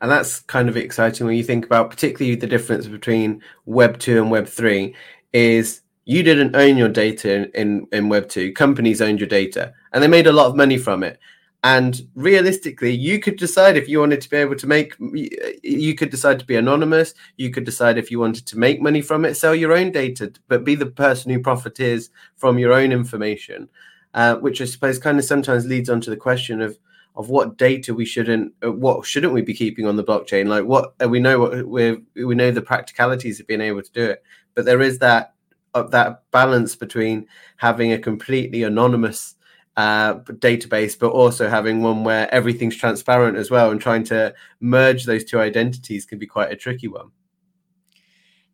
And 0.00 0.10
that's 0.10 0.40
kind 0.40 0.68
of 0.68 0.76
exciting 0.76 1.26
when 1.26 1.36
you 1.36 1.44
think 1.44 1.64
about 1.64 1.90
particularly 1.90 2.36
the 2.36 2.46
difference 2.46 2.86
between 2.86 3.42
web 3.64 3.98
2 3.98 4.20
and 4.20 4.30
web 4.30 4.46
3 4.46 4.94
is 5.32 5.80
you 6.04 6.22
didn't 6.22 6.54
own 6.54 6.76
your 6.76 6.90
data 6.90 7.34
in, 7.34 7.44
in, 7.54 7.86
in 7.92 8.08
web 8.08 8.28
2 8.28 8.52
companies 8.52 9.00
owned 9.00 9.20
your 9.20 9.28
data 9.28 9.72
and 9.92 10.02
they 10.02 10.08
made 10.08 10.26
a 10.26 10.32
lot 10.32 10.46
of 10.46 10.56
money 10.56 10.76
from 10.76 11.02
it 11.02 11.18
and 11.66 12.06
realistically 12.14 12.94
you 12.94 13.18
could 13.18 13.36
decide 13.36 13.76
if 13.76 13.88
you 13.88 13.98
wanted 13.98 14.20
to 14.20 14.30
be 14.30 14.36
able 14.36 14.54
to 14.54 14.68
make 14.68 14.94
you 15.00 15.96
could 15.96 16.10
decide 16.10 16.38
to 16.38 16.46
be 16.46 16.54
anonymous. 16.54 17.12
You 17.38 17.50
could 17.50 17.64
decide 17.64 17.98
if 17.98 18.08
you 18.08 18.20
wanted 18.20 18.46
to 18.46 18.58
make 18.58 18.80
money 18.80 19.02
from 19.02 19.24
it 19.24 19.34
sell 19.34 19.54
your 19.54 19.72
own 19.72 19.90
data 19.90 20.32
but 20.46 20.62
be 20.62 20.76
the 20.76 20.86
person 20.86 21.32
who 21.32 21.40
profiteers 21.40 22.10
from 22.36 22.56
your 22.56 22.72
own 22.72 22.92
information 22.92 23.68
uh, 24.14 24.36
which 24.36 24.60
i 24.60 24.64
suppose 24.64 24.98
kind 25.00 25.18
of 25.18 25.24
sometimes 25.24 25.66
leads 25.66 25.90
on 25.90 26.00
to 26.00 26.10
the 26.10 26.16
question 26.28 26.60
of 26.60 26.78
of 27.16 27.30
what 27.30 27.56
data 27.56 27.92
we 27.92 28.04
shouldn't 28.04 28.52
uh, 28.64 28.70
what 28.70 29.04
shouldn't 29.04 29.32
we 29.32 29.42
be 29.42 29.54
keeping 29.54 29.86
on 29.86 29.96
the 29.96 30.04
blockchain? 30.04 30.46
Like 30.46 30.66
what 30.66 30.94
uh, 31.02 31.08
we 31.08 31.18
know 31.18 31.40
what 31.40 31.66
we 31.66 31.98
we 32.14 32.34
know 32.36 32.52
the 32.52 32.62
practicalities 32.62 33.40
of 33.40 33.46
being 33.48 33.60
able 33.60 33.82
to 33.82 33.92
do 33.92 34.04
it 34.04 34.22
but 34.54 34.64
there 34.66 34.82
is 34.82 34.98
that 35.00 35.34
uh, 35.74 35.82
that 35.84 36.22
balance 36.30 36.76
between 36.76 37.26
having 37.56 37.92
a 37.92 37.98
completely 37.98 38.62
anonymous 38.62 39.35
uh, 39.76 40.14
database 40.14 40.98
but 40.98 41.10
also 41.10 41.48
having 41.48 41.82
one 41.82 42.04
where 42.04 42.32
everything's 42.32 42.76
transparent 42.76 43.36
as 43.36 43.50
well 43.50 43.70
and 43.70 43.80
trying 43.80 44.04
to 44.04 44.34
merge 44.60 45.04
those 45.04 45.24
two 45.24 45.38
identities 45.38 46.06
can 46.06 46.18
be 46.18 46.26
quite 46.26 46.50
a 46.50 46.56
tricky 46.56 46.88
one 46.88 47.10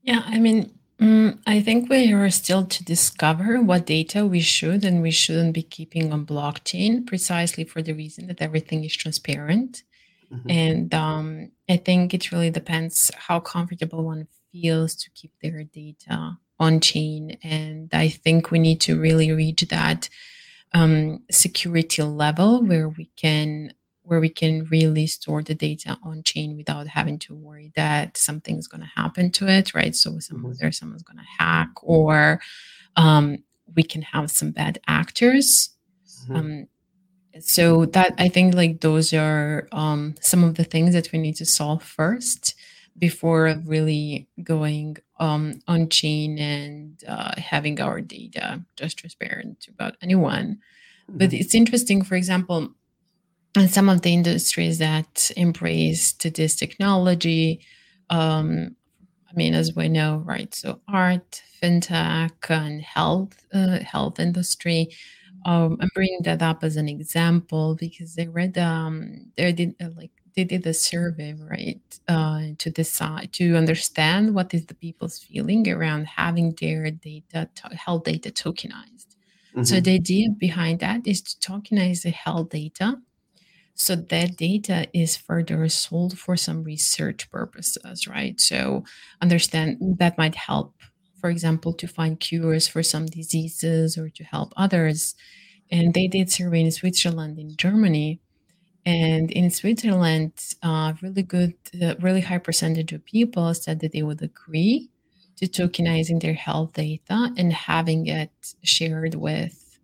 yeah 0.03 0.23
i 0.27 0.39
mean 0.39 0.71
Mm, 1.03 1.41
I 1.49 1.61
think 1.61 1.91
we 1.91 2.13
are 2.13 2.31
still 2.31 2.65
to 2.65 2.85
discover 2.85 3.61
what 3.61 3.87
data 3.87 4.25
we 4.25 4.41
should 4.41 4.85
and 4.85 5.03
we 5.03 5.11
shouldn't 5.11 5.53
be 5.53 5.65
keeping 5.65 6.13
on 6.13 6.25
blockchain 6.25 7.05
precisely 7.05 7.65
for 7.65 7.83
the 7.83 7.93
reason 7.93 8.29
that 8.29 8.41
everything 8.41 8.85
is 8.85 8.95
transparent. 8.95 9.83
Mm-hmm. 10.33 10.51
And 10.51 10.95
um, 10.95 11.51
I 11.69 11.79
think 11.79 12.15
it 12.15 12.31
really 12.31 12.51
depends 12.51 13.11
how 13.17 13.41
comfortable 13.41 14.05
one 14.05 14.29
feels 14.53 14.95
to 14.95 15.11
keep 15.11 15.33
their 15.43 15.65
data 15.65 16.39
on 16.61 16.79
chain. 16.79 17.37
And 17.43 17.91
I 17.93 18.09
think 18.09 18.53
we 18.53 18.61
need 18.61 18.81
to 18.83 18.97
really 18.97 19.33
reach 19.33 19.63
that 19.71 20.09
um, 20.75 21.23
security 21.31 22.03
level 22.03 22.63
where 22.63 22.89
we 22.89 23.11
can 23.17 23.73
where 24.05 24.21
we 24.21 24.29
can 24.29 24.65
really 24.65 25.07
store 25.07 25.43
the 25.43 25.55
data 25.55 25.97
on 26.03 26.23
chain 26.25 26.57
without 26.57 26.89
having 26.89 27.19
to 27.21 27.35
worry 27.35 27.73
that 27.77 28.17
something's 28.17 28.67
going 28.67 28.81
to 28.81 28.91
happen 29.01 29.31
to 29.31 29.47
it, 29.47 29.73
right? 29.75 29.95
So 29.95 30.19
someone, 30.19 30.55
mm-hmm. 30.55 30.71
someone's 30.71 31.05
going 31.05 31.19
to 31.19 31.25
hack, 31.39 31.71
or 31.83 32.41
um, 32.97 33.39
we 33.75 33.85
can 33.85 34.03
have 34.03 34.31
some 34.31 34.51
bad 34.51 34.81
actors. 34.89 35.71
Mm-hmm. 36.25 36.37
Um, 36.37 36.67
so 37.41 37.87
that 37.87 38.15
I 38.19 38.29
think 38.29 38.55
like 38.55 38.81
those 38.81 39.15
are 39.15 39.69
um, 39.73 40.17
some 40.21 40.45
of 40.45 40.57
the 40.57 40.65
things 40.65 40.95
that 40.95 41.11
we 41.13 41.19
need 41.19 41.37
to 41.37 41.47
solve 41.47 41.83
first 41.83 42.55
before 42.99 43.55
really 43.65 44.29
going 44.43 44.97
um, 45.19 45.61
on 45.67 45.89
chain 45.89 46.39
and 46.39 47.03
uh, 47.09 47.35
having 47.41 47.81
our 47.81 48.01
data 48.01 48.63
just 48.77 48.99
transparent 48.99 49.67
about 49.69 49.97
anyone. 50.03 50.59
Mm-hmm. 51.09 51.19
But 51.19 51.33
it's 51.33 51.55
interesting, 51.55 52.03
for 52.03 52.15
example, 52.15 52.75
and 53.57 53.71
some 53.71 53.89
of 53.89 54.03
the 54.03 54.13
industries 54.13 54.79
that 54.79 55.31
embraced 55.37 56.35
this 56.35 56.57
technology 56.57 57.61
um, 58.11 58.77
I 59.33 59.35
mean, 59.35 59.55
as 59.55 59.75
we 59.75 59.89
know, 59.89 60.23
right? 60.27 60.55
So 60.55 60.81
art, 60.89 61.43
fintech, 61.63 62.51
and 62.51 62.83
health, 62.83 63.47
uh, 63.53 63.79
health 63.79 64.21
industry. 64.21 64.91
Um, 65.47 65.79
I'm 65.81 65.89
bringing 65.95 66.21
that 66.25 66.43
up 66.43 66.63
as 66.63 66.77
an 66.77 66.89
example 66.89 67.75
because 67.75 68.15
they 68.15 68.29
read 68.29 68.59
um, 68.59 69.33
they 69.37 69.53
did 69.53 69.75
uh, 69.81 69.89
like 69.97 70.11
they 70.35 70.45
did 70.45 70.67
a 70.67 70.75
survey, 70.75 71.35
right, 71.35 71.81
uh, 72.09 72.43
to 72.59 72.71
decide 72.71 73.33
to 73.35 73.57
understand 73.57 74.35
what 74.35 74.55
is 74.55 74.67
the 74.67 74.75
people's 74.75 75.19
feeling 75.19 75.69
around 75.69 76.07
having 76.07 76.55
their 76.61 76.91
data, 76.91 77.49
to- 77.55 77.77
health 77.77 78.05
data 78.05 78.31
tokenized. 78.31 79.17
Mm-hmm. 79.55 79.65
So 79.65 79.81
the 79.81 79.95
idea 79.95 80.31
behind 80.31 80.81
that 80.81 81.07
is 81.07 81.21
to 81.23 81.51
tokenize 81.51 82.03
the 82.03 82.11
health 82.11 82.51
data 82.51 82.99
so 83.75 83.97
that 83.97 84.37
data 84.37 84.87
is 84.93 85.17
further 85.17 85.69
sold 85.69 86.19
for 86.19 86.37
some 86.37 86.63
research 86.63 87.31
purposes, 87.31 88.07
right? 88.07 88.39
So 88.41 88.85
understand 89.21 89.79
that 89.99 90.19
might 90.19 90.35
help, 90.35 90.75
for 91.21 91.31
example, 91.31 91.73
to 91.75 91.87
find 91.87 92.21
cures 92.21 92.69
for 92.69 92.83
some 92.83 93.07
diseases 93.07 93.97
or 93.97 94.11
to 94.11 94.25
help 94.25 94.53
others. 94.57 95.15
And 95.71 95.95
they 95.95 96.07
did 96.07 96.31
survey 96.31 96.61
in 96.61 96.71
Switzerland, 96.71 97.39
in 97.39 97.57
Germany, 97.57 98.21
and 98.85 99.31
in 99.31 99.51
Switzerland, 99.51 100.33
uh, 100.63 100.93
really 101.03 101.23
good, 101.23 101.55
uh, 101.81 101.95
really 102.01 102.21
high 102.21 102.39
percentage 102.39 102.93
of 102.93 103.05
people 103.05 103.55
said 103.55 103.81
that 103.81 103.93
they 103.93 104.03
would 104.03 104.23
agree 104.23 104.91
to 105.37 105.47
tokenizing 105.47 106.21
their 106.21 106.35
health 106.35 106.73
data 106.75 107.33
and 107.37 107.53
having 107.53 108.07
it 108.07 108.55
shared 108.63 109.15
with, 109.15 109.79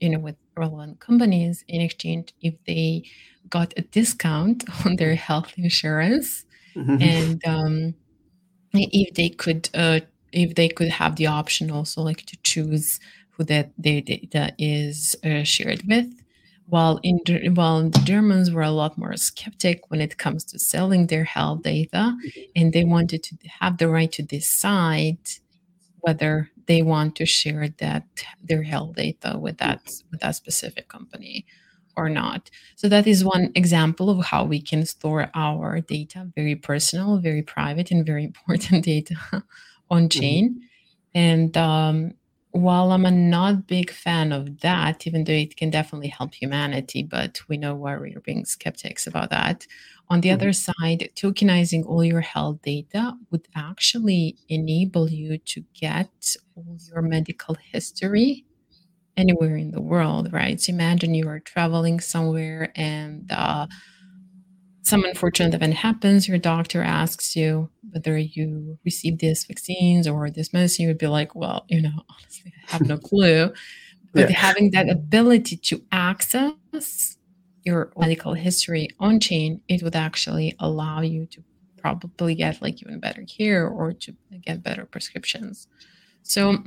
you 0.00 0.08
know, 0.08 0.18
with 0.18 0.36
relevant 0.56 1.00
companies 1.00 1.64
in 1.68 1.80
exchange 1.80 2.34
if 2.40 2.54
they 2.66 3.04
got 3.48 3.74
a 3.76 3.82
discount 3.82 4.64
on 4.86 4.96
their 4.96 5.14
health 5.14 5.52
insurance 5.56 6.44
mm-hmm. 6.74 6.96
and 7.00 7.46
um, 7.46 7.94
if 8.72 9.14
they 9.14 9.28
could 9.28 9.68
uh, 9.74 10.00
if 10.32 10.54
they 10.54 10.68
could 10.68 10.88
have 10.88 11.16
the 11.16 11.26
option 11.26 11.70
also 11.70 12.02
like 12.02 12.24
to 12.26 12.36
choose 12.42 13.00
who 13.30 13.44
that 13.44 13.72
their 13.76 14.00
data 14.00 14.54
is 14.58 15.16
uh, 15.24 15.42
shared 15.42 15.82
with 15.88 16.19
while 16.70 17.00
in 17.02 17.18
while 17.54 17.88
the 17.88 18.02
Germans 18.04 18.50
were 18.50 18.62
a 18.62 18.70
lot 18.70 18.96
more 18.96 19.16
skeptic 19.16 19.90
when 19.90 20.00
it 20.00 20.16
comes 20.16 20.44
to 20.44 20.58
selling 20.58 21.06
their 21.06 21.24
health 21.24 21.62
data 21.62 22.16
and 22.56 22.72
they 22.72 22.84
wanted 22.84 23.22
to 23.24 23.36
have 23.60 23.78
the 23.78 23.88
right 23.88 24.12
to 24.12 24.22
decide 24.22 25.18
whether 26.00 26.50
they 26.66 26.82
want 26.82 27.16
to 27.16 27.26
share 27.26 27.68
that 27.78 28.04
their 28.42 28.62
health 28.62 28.94
data 28.94 29.36
with 29.38 29.58
that 29.58 29.80
with 30.10 30.20
that 30.20 30.36
specific 30.36 30.88
company 30.88 31.44
or 31.96 32.08
not. 32.08 32.50
So 32.76 32.88
that 32.88 33.06
is 33.06 33.24
one 33.24 33.50
example 33.54 34.08
of 34.10 34.24
how 34.24 34.44
we 34.44 34.60
can 34.60 34.86
store 34.86 35.28
our 35.34 35.80
data, 35.80 36.30
very 36.34 36.54
personal, 36.54 37.18
very 37.18 37.42
private, 37.42 37.90
and 37.90 38.06
very 38.06 38.24
important 38.30 38.84
data 38.84 39.16
on 39.90 40.02
mm-hmm. 40.08 40.20
chain. 40.20 40.50
Mm-hmm. 40.50 40.66
And 41.12 41.56
um, 41.56 42.14
while 42.52 42.90
I'm 42.92 43.06
a 43.06 43.10
not 43.10 43.66
big 43.66 43.90
fan 43.90 44.32
of 44.32 44.60
that, 44.60 45.06
even 45.06 45.24
though 45.24 45.32
it 45.32 45.56
can 45.56 45.70
definitely 45.70 46.08
help 46.08 46.34
humanity, 46.34 47.02
but 47.02 47.40
we 47.48 47.56
know 47.56 47.74
why 47.74 47.96
we're 47.96 48.20
being 48.20 48.44
skeptics 48.44 49.06
about 49.06 49.30
that. 49.30 49.66
On 50.08 50.20
the 50.20 50.30
mm-hmm. 50.30 50.34
other 50.34 50.52
side, 50.52 51.10
tokenizing 51.14 51.86
all 51.86 52.02
your 52.02 52.20
health 52.20 52.60
data 52.62 53.12
would 53.30 53.46
actually 53.54 54.36
enable 54.48 55.08
you 55.08 55.38
to 55.38 55.64
get 55.74 56.10
all 56.56 56.76
your 56.90 57.02
medical 57.02 57.56
history 57.72 58.44
anywhere 59.16 59.56
in 59.56 59.70
the 59.70 59.80
world, 59.80 60.32
right? 60.32 60.60
So 60.60 60.72
imagine 60.72 61.14
you 61.14 61.28
are 61.28 61.40
traveling 61.40 62.00
somewhere 62.00 62.72
and 62.74 63.30
uh, 63.30 63.68
some 64.82 65.04
unfortunate 65.04 65.54
event 65.54 65.74
happens, 65.74 66.26
your 66.26 66.38
doctor 66.38 66.82
asks 66.82 67.36
you 67.36 67.70
whether 67.90 68.16
you 68.16 68.78
received 68.84 69.20
these 69.20 69.44
vaccines 69.44 70.06
or 70.08 70.30
this 70.30 70.52
medicine, 70.52 70.84
you 70.84 70.88
would 70.88 70.98
be 70.98 71.06
like, 71.06 71.34
well, 71.34 71.64
you 71.68 71.82
know, 71.82 72.04
honestly, 72.08 72.52
I 72.68 72.72
have 72.72 72.86
no 72.86 72.98
clue. 72.98 73.52
But 74.12 74.28
yeah. 74.28 74.38
having 74.38 74.72
that 74.72 74.88
ability 74.88 75.56
to 75.56 75.80
access 75.92 77.16
your 77.62 77.92
medical 77.96 78.34
history 78.34 78.88
on 78.98 79.20
chain, 79.20 79.60
it 79.68 79.84
would 79.84 79.94
actually 79.94 80.56
allow 80.58 81.00
you 81.00 81.26
to 81.26 81.44
probably 81.76 82.34
get 82.34 82.60
like 82.60 82.82
even 82.82 82.98
better 82.98 83.22
care 83.22 83.68
or 83.68 83.92
to 83.92 84.12
get 84.44 84.64
better 84.64 84.84
prescriptions. 84.84 85.68
So 86.24 86.64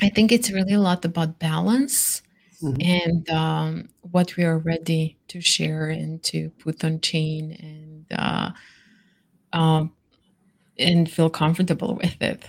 I 0.00 0.08
think 0.08 0.32
it's 0.32 0.50
really 0.50 0.72
a 0.72 0.80
lot 0.80 1.04
about 1.04 1.38
balance 1.38 2.22
mm-hmm. 2.62 2.80
and 2.80 3.30
um, 3.30 3.88
what 4.00 4.36
we 4.36 4.44
are 4.44 4.58
ready 4.58 5.16
to 5.28 5.40
share 5.40 5.88
and 5.88 6.22
to 6.24 6.50
put 6.58 6.84
on 6.84 7.00
chain 7.00 7.52
and 7.60 8.18
uh, 8.18 8.50
um, 9.52 9.92
and 10.78 11.10
feel 11.10 11.30
comfortable 11.30 11.94
with 11.94 12.20
it. 12.20 12.48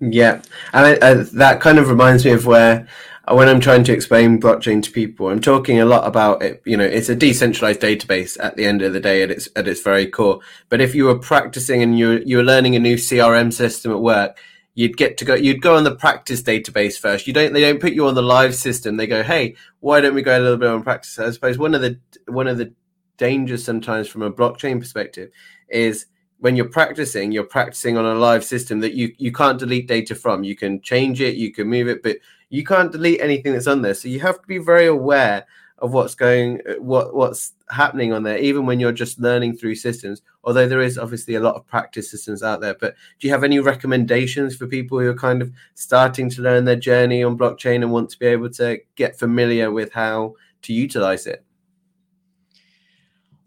Yeah, 0.00 0.42
and 0.72 0.86
I, 1.02 1.10
I, 1.10 1.14
that 1.34 1.60
kind 1.60 1.78
of 1.78 1.88
reminds 1.88 2.24
me 2.24 2.30
of 2.30 2.46
where 2.46 2.86
uh, 3.28 3.34
when 3.34 3.48
I'm 3.48 3.60
trying 3.60 3.84
to 3.84 3.92
explain 3.92 4.40
blockchain 4.40 4.82
to 4.82 4.90
people, 4.90 5.28
I'm 5.28 5.40
talking 5.40 5.80
a 5.80 5.84
lot 5.84 6.06
about 6.06 6.42
it. 6.42 6.62
You 6.64 6.76
know, 6.76 6.84
it's 6.84 7.08
a 7.08 7.16
decentralized 7.16 7.80
database 7.80 8.36
at 8.40 8.56
the 8.56 8.64
end 8.64 8.82
of 8.82 8.92
the 8.92 9.00
day 9.00 9.22
at 9.22 9.30
its 9.30 9.48
at 9.56 9.66
its 9.66 9.82
very 9.82 10.06
core. 10.06 10.40
But 10.68 10.80
if 10.80 10.94
you 10.94 11.04
were 11.04 11.18
practicing 11.18 11.82
and 11.82 11.98
you 11.98 12.22
you 12.24 12.36
were 12.36 12.44
learning 12.44 12.76
a 12.76 12.80
new 12.80 12.96
CRM 12.96 13.52
system 13.52 13.92
at 13.92 14.00
work, 14.00 14.38
you'd 14.78 14.96
get 14.96 15.16
to 15.18 15.24
go 15.24 15.34
you'd 15.34 15.60
go 15.60 15.76
on 15.76 15.82
the 15.82 15.96
practice 15.96 16.40
database 16.40 16.96
first. 16.96 17.26
You 17.26 17.32
don't 17.32 17.52
they 17.52 17.62
don't 17.62 17.80
put 17.80 17.94
you 17.94 18.06
on 18.06 18.14
the 18.14 18.22
live 18.22 18.54
system. 18.54 18.96
They 18.96 19.08
go 19.08 19.24
hey 19.24 19.56
why 19.80 20.00
don't 20.00 20.14
we 20.14 20.22
go 20.22 20.38
a 20.38 20.40
little 20.40 20.56
bit 20.56 20.68
on 20.68 20.84
practice? 20.84 21.18
I 21.18 21.30
suppose 21.32 21.58
one 21.58 21.74
of 21.74 21.80
the 21.80 21.98
one 22.28 22.46
of 22.46 22.58
the 22.58 22.72
dangers 23.16 23.64
sometimes 23.64 24.06
from 24.06 24.22
a 24.22 24.30
blockchain 24.30 24.78
perspective 24.78 25.32
is 25.68 26.06
when 26.38 26.54
you're 26.54 26.68
practicing 26.68 27.32
you're 27.32 27.42
practicing 27.42 27.98
on 27.98 28.04
a 28.04 28.14
live 28.14 28.44
system 28.44 28.78
that 28.78 28.94
you 28.94 29.12
you 29.18 29.32
can't 29.32 29.58
delete 29.58 29.88
data 29.88 30.14
from. 30.14 30.44
You 30.44 30.54
can 30.54 30.80
change 30.80 31.20
it 31.20 31.34
you 31.34 31.52
can 31.52 31.66
move 31.66 31.88
it 31.88 32.00
but 32.04 32.18
you 32.48 32.64
can't 32.64 32.92
delete 32.92 33.20
anything 33.20 33.54
that's 33.54 33.66
on 33.66 33.82
there. 33.82 33.94
So 33.94 34.06
you 34.06 34.20
have 34.20 34.40
to 34.40 34.46
be 34.46 34.58
very 34.58 34.86
aware 34.86 35.44
of 35.80 35.92
what's 35.92 36.14
going 36.14 36.60
what 36.78 37.14
what's 37.14 37.52
happening 37.70 38.12
on 38.12 38.22
there 38.22 38.38
even 38.38 38.66
when 38.66 38.80
you're 38.80 38.92
just 38.92 39.18
learning 39.20 39.56
through 39.56 39.74
systems 39.74 40.22
although 40.44 40.66
there 40.66 40.80
is 40.80 40.98
obviously 40.98 41.34
a 41.34 41.40
lot 41.40 41.54
of 41.54 41.66
practice 41.66 42.10
systems 42.10 42.42
out 42.42 42.60
there 42.60 42.74
but 42.74 42.94
do 43.20 43.26
you 43.26 43.32
have 43.32 43.44
any 43.44 43.60
recommendations 43.60 44.56
for 44.56 44.66
people 44.66 44.98
who 44.98 45.08
are 45.08 45.14
kind 45.14 45.42
of 45.42 45.52
starting 45.74 46.28
to 46.28 46.42
learn 46.42 46.64
their 46.64 46.76
journey 46.76 47.22
on 47.22 47.38
blockchain 47.38 47.82
and 47.82 47.92
want 47.92 48.10
to 48.10 48.18
be 48.18 48.26
able 48.26 48.50
to 48.50 48.78
get 48.96 49.18
familiar 49.18 49.70
with 49.70 49.92
how 49.92 50.34
to 50.62 50.72
utilize 50.72 51.26
it? 51.26 51.44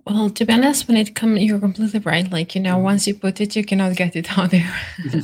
Well 0.05 0.29
to 0.29 0.45
be 0.45 0.53
honest 0.53 0.87
when 0.87 0.97
it 0.97 1.15
comes 1.15 1.41
you're 1.41 1.59
completely 1.59 1.99
right. 1.99 2.29
Like 2.31 2.55
you 2.55 2.61
know 2.61 2.75
mm-hmm. 2.75 2.83
once 2.83 3.07
you 3.07 3.15
put 3.15 3.41
it 3.41 3.55
you 3.55 3.63
cannot 3.63 3.95
get 3.95 4.15
it 4.15 4.37
out 4.37 4.51
there. 4.51 4.73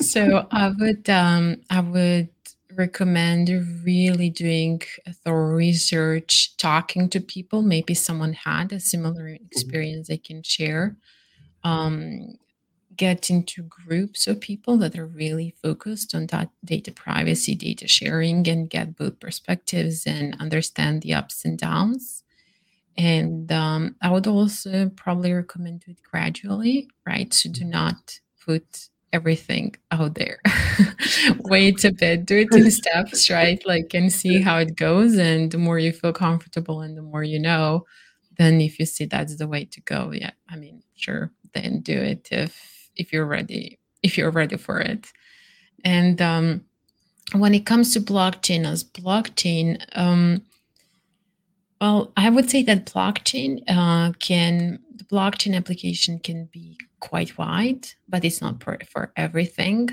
So 0.00 0.46
i 0.50 0.68
would 0.68 1.08
um 1.08 1.62
i 1.70 1.80
would 1.80 2.28
recommend 2.80 3.48
really 3.84 4.30
doing 4.30 4.82
a 5.06 5.12
thorough 5.12 5.54
research, 5.54 6.56
talking 6.56 7.08
to 7.10 7.20
people. 7.20 7.60
Maybe 7.62 7.94
someone 7.94 8.32
had 8.32 8.72
a 8.72 8.80
similar 8.80 9.26
mm-hmm. 9.26 9.44
experience 9.44 10.08
they 10.08 10.16
can 10.16 10.42
share. 10.42 10.96
Um, 11.62 12.38
get 12.96 13.30
into 13.30 13.62
groups 13.62 14.26
of 14.26 14.40
people 14.40 14.76
that 14.78 14.98
are 14.98 15.06
really 15.06 15.54
focused 15.62 16.14
on 16.14 16.26
that 16.26 16.50
data 16.64 16.92
privacy, 16.92 17.54
data 17.54 17.86
sharing, 17.88 18.46
and 18.48 18.68
get 18.68 18.96
both 18.96 19.20
perspectives 19.20 20.06
and 20.06 20.36
understand 20.38 21.02
the 21.02 21.14
ups 21.14 21.44
and 21.44 21.58
downs. 21.58 22.22
And 22.96 23.50
um, 23.52 23.96
I 24.02 24.10
would 24.10 24.26
also 24.26 24.90
probably 25.02 25.32
recommend 25.32 25.80
do 25.80 25.92
it 25.92 26.02
gradually, 26.10 26.88
right? 27.06 27.32
So 27.32 27.50
do 27.50 27.60
mm-hmm. 27.60 27.70
not 27.70 28.20
put 28.44 28.88
everything 29.12 29.74
out 29.90 30.14
there. 30.14 30.40
Wait 31.40 31.84
a 31.84 31.92
bit, 31.92 32.26
do 32.26 32.38
it 32.38 32.54
in 32.54 32.70
steps, 32.70 33.30
right? 33.30 33.60
Like, 33.66 33.92
and 33.94 34.12
see 34.20 34.40
how 34.40 34.58
it 34.58 34.76
goes. 34.76 35.16
And 35.16 35.50
the 35.50 35.58
more 35.58 35.78
you 35.78 35.92
feel 35.92 36.12
comfortable 36.12 36.80
and 36.80 36.96
the 36.96 37.02
more 37.02 37.24
you 37.24 37.38
know, 37.38 37.86
then 38.36 38.60
if 38.60 38.78
you 38.78 38.86
see 38.86 39.04
that's 39.04 39.36
the 39.36 39.48
way 39.48 39.64
to 39.66 39.80
go, 39.82 40.12
yeah, 40.12 40.30
I 40.48 40.56
mean, 40.56 40.82
sure, 40.96 41.30
then 41.52 41.80
do 41.80 41.98
it 41.98 42.28
if 42.30 42.90
if 42.96 43.12
you're 43.12 43.26
ready, 43.26 43.78
if 44.02 44.16
you're 44.18 44.30
ready 44.30 44.56
for 44.56 44.80
it. 44.80 45.06
And 45.84 46.20
um, 46.20 46.64
when 47.32 47.54
it 47.54 47.66
comes 47.66 47.92
to 47.94 48.00
blockchain, 48.00 48.66
as 48.66 48.84
blockchain, 48.84 49.82
um, 49.92 50.42
well, 51.80 52.12
I 52.16 52.28
would 52.28 52.50
say 52.50 52.62
that 52.64 52.86
blockchain 52.86 53.62
uh, 53.68 54.12
can 54.18 54.80
the 54.94 55.04
blockchain 55.04 55.56
application 55.56 56.18
can 56.18 56.44
be 56.52 56.78
quite 57.00 57.38
wide, 57.38 57.88
but 58.08 58.24
it's 58.24 58.42
not 58.42 58.62
for, 58.62 58.78
for 58.90 59.12
everything. 59.16 59.88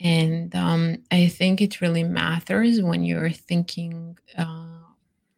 And 0.00 0.54
um, 0.54 0.96
I 1.10 1.28
think 1.28 1.60
it 1.60 1.80
really 1.80 2.02
matters 2.02 2.80
when 2.80 3.04
you're 3.04 3.30
thinking 3.30 4.18
uh, 4.36 4.80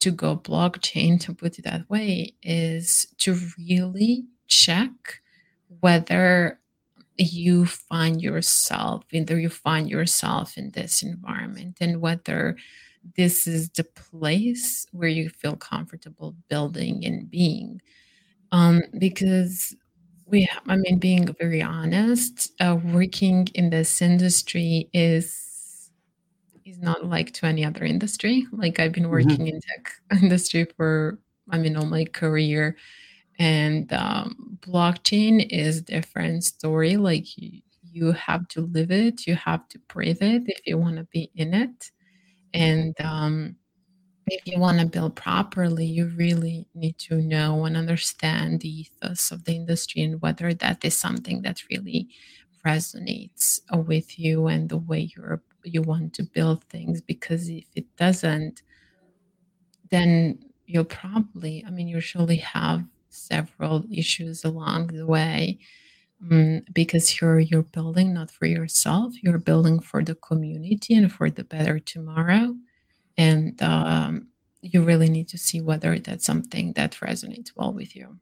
to 0.01 0.11
go 0.11 0.37
blockchain, 0.37 1.21
to 1.21 1.35
put 1.35 1.59
it 1.59 1.65
that 1.65 1.91
way, 1.91 2.35
is 2.43 3.09
to 3.19 3.37
really 3.59 4.27
check 4.47 5.21
whether 5.81 6.61
you 7.17 7.67
find 7.67 8.23
yourself, 8.23 9.05
whether 9.11 9.39
you 9.39 9.49
find 9.49 9.91
yourself 9.91 10.57
in 10.57 10.71
this 10.71 11.03
environment 11.03 11.79
and 11.81 12.01
whether 12.01 12.57
this 13.17 13.47
is 13.47 13.71
the 13.71 13.85
place 13.85 14.87
where 14.93 15.09
you 15.09 15.29
feel 15.31 15.57
comfortable 15.57 16.35
building 16.49 17.05
and 17.05 17.31
being. 17.31 17.81
Um, 18.53 18.83
because 18.99 19.75
We, 20.27 20.49
I 20.69 20.77
mean, 20.77 20.99
being 20.99 21.29
very 21.39 21.63
honest, 21.63 22.53
uh, 22.61 22.77
working 22.83 23.49
in 23.55 23.71
this 23.71 24.01
industry 24.03 24.89
is 24.93 25.91
is 26.65 26.79
not 26.81 27.05
like 27.07 27.33
to 27.35 27.47
any 27.47 27.65
other 27.65 27.85
industry. 27.85 28.47
Like 28.53 28.81
I've 28.81 28.93
been 28.93 29.05
mm-hmm. 29.05 29.13
working 29.13 29.47
mm-hmm. 29.47 29.47
in 29.49 29.61
tech 29.61 29.93
industry 30.23 30.67
for, 30.77 31.19
I 31.51 31.59
mean, 31.59 31.77
all 31.77 31.87
my 31.87 32.05
career, 32.07 32.77
and 33.39 33.93
um, 33.93 34.59
blockchain 34.61 35.47
is 35.51 35.83
different 35.83 36.45
story. 36.45 36.97
Like 36.97 37.37
you, 37.37 37.61
you 37.83 38.13
have 38.13 38.49
to 38.49 38.63
live 38.63 38.91
it, 38.91 39.27
you 39.27 39.35
have 39.37 39.69
to 39.69 39.79
breathe 39.89 40.23
it 40.23 40.45
if 40.49 40.61
you 40.67 40.79
want 40.79 40.97
to 40.97 41.05
be 41.05 41.31
in 41.35 41.55
it, 41.55 41.91
and 42.55 43.01
um, 43.03 43.57
if 44.27 44.47
you 44.47 44.59
want 44.59 44.81
to 44.81 44.87
build 44.87 45.17
properly, 45.17 45.87
you 45.87 46.07
really 46.09 46.67
need 46.75 46.99
to 46.99 47.17
know 47.23 47.65
and 47.67 47.77
understand 47.77 48.61
the 48.61 48.81
ethos 48.83 49.31
of 49.33 49.45
the 49.45 49.55
industry 49.55 50.03
and 50.03 50.23
whether 50.23 50.55
that 50.55 50.85
is 50.85 50.99
something 50.99 51.43
that 51.43 51.63
really 51.71 52.09
resonates 52.67 53.61
with 53.87 54.19
you 54.19 54.47
and 54.49 54.69
the 54.71 54.79
way 54.79 55.11
you're 55.17 55.43
you 55.65 55.83
want 55.83 56.15
to 56.15 56.23
build 56.25 56.65
things. 56.65 57.01
Because 57.03 57.49
if 57.49 57.65
it 57.75 57.87
doesn't, 57.97 58.63
then 59.91 60.39
you'll 60.67 60.85
probably, 60.85 61.65
I 61.67 61.71
mean, 61.71 61.89
you'll 61.89 62.01
surely 62.01 62.37
have 62.37 62.85
several 63.11 63.85
issues 63.91 64.45
along 64.45 64.89
the 64.89 65.07
way. 65.07 65.59
Um, 66.31 66.63
because 66.73 67.21
you're 67.21 67.41
you're 67.41 67.63
building 67.63 68.15
not 68.15 68.31
for 68.31 68.47
yourself, 68.47 69.13
you're 69.23 69.39
building 69.39 69.81
for 69.81 70.03
the 70.03 70.15
community 70.15 70.95
and 70.95 71.13
for 71.13 71.31
the 71.31 71.45
better 71.45 71.79
tomorrow. 71.79 72.55
And 73.17 73.61
um, 73.63 74.29
you 74.63 74.83
really 74.83 75.09
need 75.09 75.29
to 75.29 75.39
see 75.39 75.61
whether 75.61 75.99
that's 75.99 76.25
something 76.25 76.73
that 76.75 76.93
resonates 76.93 77.51
well 77.55 77.73
with 77.73 77.95
you. 77.95 78.19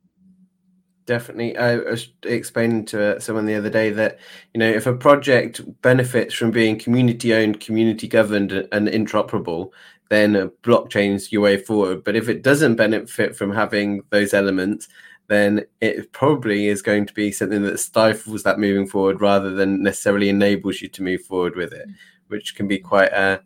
Definitely. 1.07 1.57
I 1.57 1.77
was 1.77 2.09
explaining 2.25 2.85
to 2.87 3.21
someone 3.21 3.47
the 3.47 3.57
other 3.57 3.71
day 3.71 3.91
that 3.91 4.19
you 4.55 4.59
know 4.59 4.69
if 4.69 4.87
a 4.87 4.95
project 4.95 5.61
benefits 5.83 6.35
from 6.35 6.51
being 6.51 6.79
community 6.79 7.35
owned 7.35 7.61
community 7.61 8.09
governed 8.09 8.53
and 8.53 8.89
interoperable 8.89 9.73
then 10.13 10.37
a 10.37 10.49
blockchain's 10.63 11.33
your 11.33 11.41
way 11.41 11.57
forward. 11.57 12.05
But 12.05 12.17
if 12.17 12.29
it 12.29 12.43
doesn't 12.43 12.77
benefit 12.77 13.35
from 13.35 13.51
having 13.51 14.03
those 14.11 14.35
elements 14.35 14.87
then 15.33 15.65
it 15.81 16.13
probably 16.13 16.69
is 16.69 16.83
going 16.83 17.07
to 17.07 17.15
be 17.15 17.33
something 17.33 17.63
that 17.63 17.81
stifles 17.81 18.43
that 18.43 18.59
moving 18.59 18.87
forward 18.87 19.21
rather 19.21 19.51
than 19.51 19.83
necessarily 19.83 20.29
enables 20.29 20.83
you 20.83 20.89
to 20.89 21.03
move 21.03 21.23
forward 21.23 21.57
with 21.57 21.73
it 21.73 21.89
which 22.33 22.57
can 22.57 22.67
be 22.67 22.79
quite 22.79 23.13
a 23.13 23.41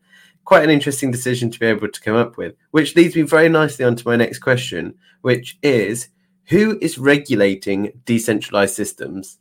quite 0.47 0.63
an 0.63 0.71
interesting 0.71 1.11
decision 1.11 1.51
to 1.51 1.59
be 1.61 1.67
able 1.67 1.89
to 1.89 2.01
come 2.01 2.15
up 2.15 2.39
with, 2.39 2.55
which 2.71 2.95
leads 2.95 3.17
me 3.17 3.23
very 3.23 3.49
nicely 3.49 3.85
onto 3.85 4.09
my 4.09 4.15
next 4.15 4.39
question, 4.39 4.95
which 5.21 5.59
is 5.61 6.09
who 6.45 6.79
is 6.81 6.97
regulating 6.97 7.93
decentralized 8.05 8.75
systems? 8.75 9.39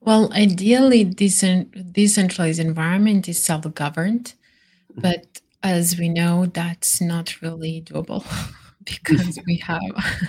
Well, 0.00 0.32
ideally, 0.32 1.04
decent, 1.04 1.92
decentralized 1.92 2.58
environment 2.58 3.28
is 3.28 3.42
self-governed, 3.42 4.32
mm-hmm. 4.90 5.02
but 5.02 5.40
as 5.62 5.98
we 5.98 6.08
know, 6.08 6.46
that's 6.46 7.00
not 7.00 7.42
really 7.42 7.82
doable 7.82 8.24
because 8.88 9.38
we 9.46 9.56
have 9.58 9.80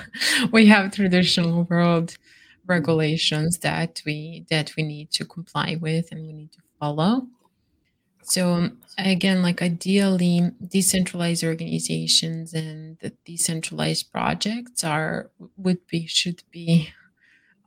we 0.51 0.67
have 0.67 0.91
traditional 0.93 1.63
world 1.63 2.17
regulations 2.65 3.59
that 3.59 4.01
we 4.05 4.45
that 4.49 4.73
we 4.77 4.83
need 4.83 5.11
to 5.11 5.25
comply 5.25 5.77
with 5.81 6.11
and 6.11 6.21
we 6.25 6.33
need 6.33 6.51
to 6.53 6.61
follow. 6.79 7.27
So 8.23 8.71
again, 8.97 9.41
like 9.41 9.61
ideally, 9.61 10.51
decentralized 10.67 11.43
organizations 11.43 12.53
and 12.53 12.97
the 12.99 13.11
decentralized 13.25 14.11
projects 14.11 14.83
are 14.83 15.31
would 15.57 15.85
be 15.87 16.05
should 16.07 16.43
be 16.51 16.89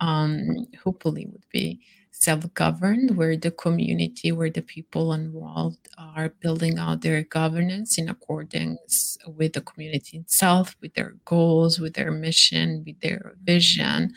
um, 0.00 0.66
hopefully 0.84 1.26
would 1.26 1.46
be 1.52 1.80
self-governed, 2.22 3.16
where 3.16 3.36
the 3.36 3.50
community, 3.50 4.32
where 4.32 4.50
the 4.50 4.62
people 4.62 5.12
involved 5.12 5.88
are 5.98 6.30
building 6.40 6.78
out 6.78 7.00
their 7.02 7.22
governance 7.22 7.98
in 7.98 8.08
accordance 8.08 9.18
with 9.26 9.52
the 9.54 9.60
community 9.60 10.18
itself, 10.18 10.76
with 10.80 10.94
their 10.94 11.14
goals, 11.24 11.80
with 11.80 11.94
their 11.94 12.10
mission, 12.12 12.82
with 12.86 12.98
their 13.00 13.34
vision. 13.42 14.14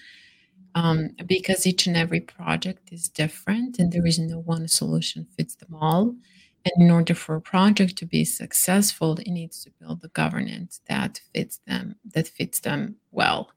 Um, 0.76 1.12
because 1.26 1.66
each 1.66 1.88
and 1.88 1.96
every 1.96 2.20
project 2.20 2.90
is 2.92 3.08
different 3.08 3.80
and 3.80 3.92
there 3.94 4.06
is 4.06 4.20
no 4.20 4.40
one 4.40 4.68
solution 4.68 5.26
fits 5.38 5.56
them 5.56 5.74
all 5.74 6.16
and 6.66 6.84
in 6.84 6.92
order 6.92 7.14
for 7.14 7.36
a 7.36 7.42
project 7.42 7.96
to 7.98 8.06
be 8.06 8.26
successful, 8.26 9.14
it 9.20 9.28
needs 9.28 9.64
to 9.64 9.72
build 9.80 10.02
the 10.02 10.08
governance 10.10 10.82
that 10.88 11.22
fits 11.34 11.60
them, 11.68 11.96
that 12.14 12.28
fits 12.28 12.60
them 12.60 12.96
well. 13.12 13.52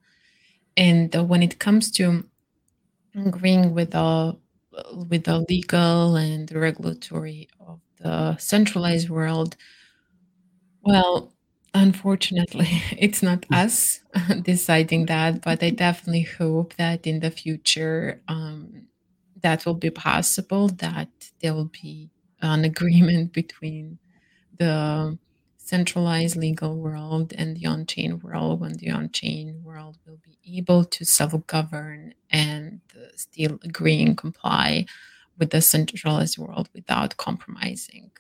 And 0.77 1.15
uh, 1.17 1.25
when 1.25 1.43
it 1.43 1.59
comes 1.59 1.91
to 1.93 2.25
agreeing 3.15 3.75
with 3.75 3.93
the 3.93 4.37
with 4.93 5.25
the 5.25 5.45
legal 5.49 6.17
and 6.17 6.49
the 6.49 6.59
regulatory 6.59 7.49
of 7.61 7.81
the 8.01 8.37
centralized 8.37 9.09
world, 9.09 9.57
well, 10.83 11.33
unfortunately, 11.75 12.69
it's 12.99 13.23
not 13.23 13.45
hmm. 13.47 13.55
us 13.55 14.01
deciding 14.43 15.07
that, 15.07 15.43
but 15.43 15.63
I 15.63 15.71
definitely 15.71 16.23
hope 16.23 16.75
that 16.75 17.07
in 17.07 17.21
the 17.21 17.31
future 17.31 18.21
um, 18.29 18.87
that 19.43 19.67
will 19.67 19.75
be 19.75 19.91
possible. 19.91 20.69
That 20.69 21.09
there 21.41 21.55
will 21.55 21.71
be 21.83 22.11
an 22.41 22.65
agreement 22.65 23.33
between 23.33 23.99
the 24.59 25.19
centralized 25.69 26.35
legal 26.35 26.79
world 26.79 27.35
and 27.37 27.55
the 27.55 27.67
on-chain 27.67 28.19
world 28.21 28.59
when 28.59 28.73
the 28.79 28.91
on-chain 28.91 29.61
world 29.63 29.99
will 30.07 30.19
be 30.25 30.39
able 30.57 30.83
to 30.83 31.05
self-govern 31.05 32.15
and 32.31 32.81
still 33.17 33.59
agree 33.63 34.03
and 34.03 34.17
comply 34.17 34.87
with 35.39 35.51
the 35.51 35.61
centralized 35.61 36.39
world 36.39 36.71
without 36.75 37.19
compromising 37.19 38.11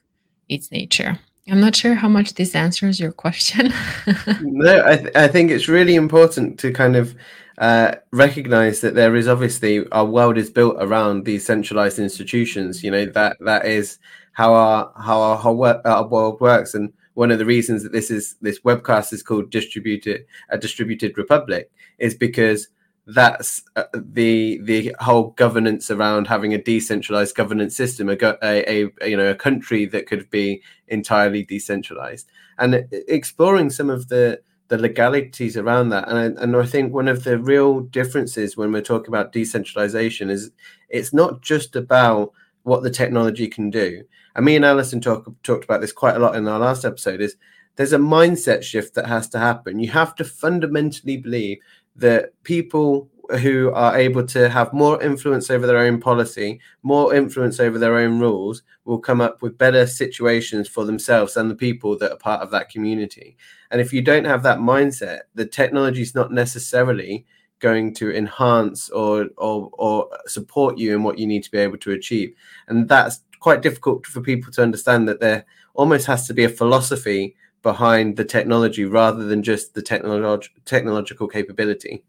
its 0.50 0.70
nature. 0.70 1.18
I'm 1.50 1.60
not 1.60 1.74
sure 1.74 1.94
how 1.94 2.08
much 2.08 2.34
this 2.34 2.54
answers 2.54 3.00
your 3.00 3.12
question. 3.12 3.72
no, 4.42 4.84
I, 4.84 4.96
th- 4.98 5.16
I 5.16 5.26
think 5.28 5.50
it's 5.50 5.68
really 5.68 5.94
important 5.94 6.58
to 6.60 6.70
kind 6.70 6.96
of 6.96 7.14
uh, 7.56 7.94
recognize 8.12 8.82
that 8.82 8.94
there 8.94 9.16
is 9.16 9.26
obviously 9.26 9.88
our 9.90 10.04
world 10.04 10.36
is 10.36 10.50
built 10.50 10.76
around 10.80 11.24
these 11.24 11.46
centralized 11.46 11.98
institutions. 11.98 12.84
You 12.84 12.90
know 12.90 13.06
that 13.06 13.38
that 13.40 13.64
is 13.64 13.98
how 14.32 14.52
our 14.52 14.92
how 14.96 15.20
our 15.22 15.36
whole 15.36 15.64
our 15.64 16.06
world 16.06 16.40
works, 16.40 16.74
and 16.74 16.92
one 17.18 17.32
of 17.32 17.40
the 17.40 17.44
reasons 17.44 17.82
that 17.82 17.90
this 17.90 18.12
is 18.12 18.36
this 18.40 18.60
webcast 18.60 19.12
is 19.12 19.24
called 19.24 19.50
distributed 19.50 20.24
a 20.50 20.56
distributed 20.56 21.18
republic 21.18 21.68
is 21.98 22.14
because 22.14 22.68
that's 23.08 23.62
uh, 23.74 23.84
the 23.92 24.60
the 24.62 24.94
whole 25.00 25.30
governance 25.30 25.90
around 25.90 26.28
having 26.28 26.54
a 26.54 26.62
decentralized 26.62 27.34
governance 27.34 27.74
system, 27.74 28.08
a, 28.08 28.16
a, 28.42 28.84
a, 29.02 29.08
you 29.08 29.16
know 29.16 29.30
a 29.30 29.34
country 29.34 29.84
that 29.86 30.06
could 30.06 30.30
be 30.30 30.62
entirely 30.86 31.42
decentralized, 31.42 32.28
and 32.58 32.86
exploring 33.08 33.70
some 33.70 33.90
of 33.90 34.08
the 34.08 34.40
the 34.68 34.78
legalities 34.78 35.56
around 35.56 35.88
that. 35.88 36.06
And 36.08 36.18
I, 36.18 36.42
and 36.42 36.54
I 36.54 36.66
think 36.66 36.92
one 36.92 37.08
of 37.08 37.24
the 37.24 37.38
real 37.38 37.80
differences 37.80 38.56
when 38.56 38.70
we're 38.70 38.82
talking 38.82 39.08
about 39.08 39.32
decentralization 39.32 40.30
is 40.30 40.52
it's 40.88 41.12
not 41.12 41.40
just 41.40 41.74
about 41.74 42.32
what 42.62 42.82
the 42.82 42.90
technology 42.90 43.48
can 43.48 43.70
do. 43.70 44.02
And 44.34 44.44
me 44.44 44.56
and 44.56 44.64
Alison 44.64 45.00
talk, 45.00 45.30
talked 45.42 45.64
about 45.64 45.80
this 45.80 45.92
quite 45.92 46.16
a 46.16 46.20
lot 46.20 46.36
in 46.36 46.46
our 46.46 46.58
last 46.58 46.84
episode. 46.84 47.20
Is 47.20 47.36
there's 47.76 47.92
a 47.92 47.98
mindset 47.98 48.62
shift 48.62 48.94
that 48.94 49.06
has 49.06 49.28
to 49.30 49.38
happen. 49.38 49.78
You 49.78 49.90
have 49.90 50.14
to 50.16 50.24
fundamentally 50.24 51.16
believe 51.16 51.58
that 51.96 52.32
people 52.44 53.08
who 53.40 53.70
are 53.72 53.96
able 53.96 54.26
to 54.26 54.48
have 54.48 54.72
more 54.72 55.02
influence 55.02 55.50
over 55.50 55.66
their 55.66 55.78
own 55.78 56.00
policy, 56.00 56.60
more 56.82 57.14
influence 57.14 57.60
over 57.60 57.78
their 57.78 57.96
own 57.96 58.18
rules, 58.18 58.62
will 58.84 58.98
come 58.98 59.20
up 59.20 59.42
with 59.42 59.58
better 59.58 59.86
situations 59.86 60.66
for 60.66 60.84
themselves 60.84 61.36
and 61.36 61.50
the 61.50 61.54
people 61.54 61.98
that 61.98 62.10
are 62.10 62.16
part 62.16 62.40
of 62.40 62.50
that 62.50 62.70
community. 62.70 63.36
And 63.70 63.80
if 63.80 63.92
you 63.92 64.00
don't 64.00 64.24
have 64.24 64.42
that 64.44 64.58
mindset, 64.58 65.20
the 65.34 65.44
technology 65.44 66.00
is 66.00 66.14
not 66.14 66.32
necessarily 66.32 67.26
going 67.60 67.94
to 67.94 68.14
enhance 68.14 68.90
or, 68.90 69.28
or 69.36 69.70
or 69.72 70.08
support 70.26 70.78
you 70.78 70.94
in 70.94 71.02
what 71.02 71.18
you 71.18 71.26
need 71.26 71.42
to 71.44 71.50
be 71.50 71.58
able 71.58 71.78
to 71.78 71.92
achieve. 71.92 72.34
And 72.68 72.88
that's 72.88 73.20
quite 73.40 73.62
difficult 73.62 74.06
for 74.06 74.20
people 74.20 74.52
to 74.52 74.62
understand 74.62 75.08
that 75.08 75.20
there 75.20 75.44
almost 75.74 76.06
has 76.06 76.26
to 76.26 76.34
be 76.34 76.44
a 76.44 76.48
philosophy 76.48 77.36
behind 77.62 78.16
the 78.16 78.24
technology 78.24 78.84
rather 78.84 79.24
than 79.24 79.42
just 79.42 79.74
the 79.74 79.82
technolog- 79.82 80.48
technological 80.64 81.28
capability. 81.28 82.02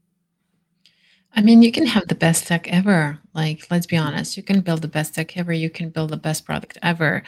I 1.36 1.42
mean, 1.42 1.62
you 1.62 1.72
can 1.72 1.86
have 1.86 2.08
the 2.08 2.16
best 2.16 2.48
tech 2.48 2.68
ever. 2.72 3.20
Like, 3.34 3.68
let's 3.70 3.86
be 3.86 3.98
honest, 3.98 4.36
you 4.36 4.44
can 4.44 4.62
build 4.62 4.82
the 4.82 4.88
best 4.88 5.16
tech 5.16 5.38
ever. 5.38 5.54
You 5.54 5.70
can 5.70 5.90
build 5.90 6.10
the 6.10 6.18
best 6.18 6.46
product 6.46 6.78
ever. 6.82 7.24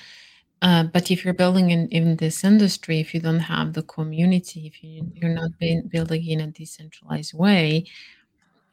Uh, 0.61 0.83
but 0.83 1.09
if 1.09 1.25
you're 1.25 1.33
building 1.33 1.71
in, 1.71 1.87
in 1.89 2.15
this 2.17 2.43
industry, 2.43 2.99
if 2.99 3.13
you 3.13 3.19
don't 3.19 3.39
have 3.39 3.73
the 3.73 3.81
community, 3.81 4.67
if 4.67 4.83
you, 4.83 5.11
you're 5.15 5.33
not 5.33 5.51
building 5.89 6.27
in 6.27 6.39
a 6.39 6.47
decentralized 6.47 7.33
way, 7.33 7.85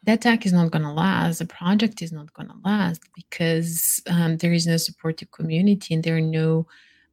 that 0.02 0.20
tech 0.20 0.44
is 0.44 0.52
not 0.52 0.70
going 0.70 0.82
to 0.82 0.92
last. 0.92 1.38
The 1.38 1.46
project 1.46 2.02
is 2.02 2.12
not 2.12 2.32
going 2.34 2.48
to 2.48 2.54
last 2.64 3.00
because 3.14 4.02
um, 4.06 4.36
there 4.36 4.52
is 4.52 4.66
no 4.66 4.76
supportive 4.76 5.30
community 5.30 5.94
and 5.94 6.04
there 6.04 6.16
are 6.16 6.20
no, 6.20 6.66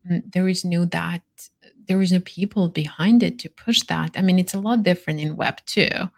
mm, 0.09 0.21
there 0.31 0.49
is 0.49 0.65
no 0.65 0.83
that, 0.85 1.21
there 1.87 2.01
is 2.01 2.11
no 2.11 2.19
people 2.21 2.67
behind 2.67 3.23
it 3.23 3.39
to 3.39 3.49
push 3.49 3.81
that. 3.83 4.11
I 4.17 4.21
mean, 4.21 4.39
it's 4.39 4.53
a 4.53 4.59
lot 4.59 4.83
different 4.83 5.21
in 5.21 5.37
Web 5.37 5.61
two 5.65 6.09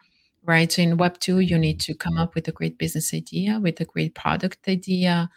right? 0.47 0.71
So 0.71 0.81
in 0.81 0.97
Web 0.97 1.19
2, 1.19 1.41
you 1.41 1.59
need 1.59 1.79
to 1.81 1.93
come 1.93 2.17
up 2.17 2.33
with 2.33 2.47
a 2.47 2.53
great 2.53 2.77
business 2.77 3.13
idea, 3.13 3.59
with 3.59 3.79
a 3.81 3.85
great 3.85 4.15
product 4.15 4.67
idea, 4.67 5.29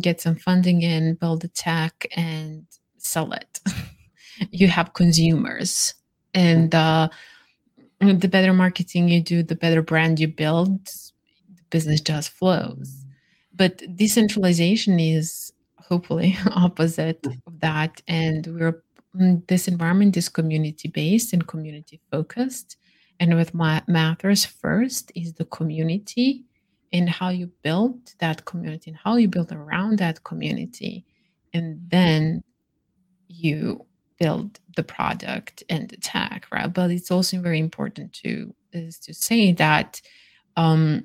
get 0.00 0.20
some 0.20 0.36
funding 0.36 0.82
in, 0.82 1.14
build 1.14 1.44
a 1.44 1.48
tech, 1.48 2.06
and 2.16 2.66
sell 2.98 3.32
it. 3.32 3.60
you 4.50 4.68
have 4.68 4.94
consumers. 4.94 5.94
And 6.32 6.74
uh, 6.74 7.08
the 8.00 8.28
better 8.28 8.52
marketing 8.52 9.08
you 9.08 9.22
do, 9.22 9.42
the 9.42 9.56
better 9.56 9.82
brand 9.82 10.18
you 10.20 10.28
build, 10.28 10.86
the 10.86 11.62
business 11.70 12.00
just 12.00 12.30
flows. 12.30 13.04
But 13.54 13.82
decentralization 13.96 14.98
is 14.98 15.52
hopefully 15.78 16.36
opposite 16.54 17.24
of 17.46 17.60
that. 17.60 18.02
And 18.08 18.46
we're 18.46 18.82
mm, 19.16 19.46
this 19.46 19.68
environment 19.68 20.16
is 20.16 20.28
community 20.28 20.88
based 20.88 21.32
and 21.32 21.46
community 21.46 22.00
focused 22.10 22.76
and 23.20 23.36
with 23.36 23.54
what 23.54 23.88
matters 23.88 24.44
first 24.44 25.12
is 25.14 25.34
the 25.34 25.44
community 25.44 26.44
and 26.94 27.10
how 27.10 27.28
you 27.28 27.50
build 27.62 28.14
that 28.20 28.44
community 28.44 28.90
and 28.90 28.98
how 29.02 29.16
you 29.16 29.26
build 29.26 29.50
around 29.50 29.98
that 29.98 30.22
community. 30.22 31.04
And 31.52 31.80
then 31.88 32.44
you 33.26 33.84
build 34.18 34.60
the 34.76 34.84
product 34.84 35.64
and 35.68 35.88
the 35.88 35.96
tech, 35.96 36.46
right? 36.52 36.72
But 36.72 36.92
it's 36.92 37.10
also 37.10 37.40
very 37.40 37.58
important 37.58 38.12
to 38.22 38.54
is 38.72 38.98
to 39.00 39.12
say 39.12 39.52
that 39.52 40.00
um, 40.56 41.02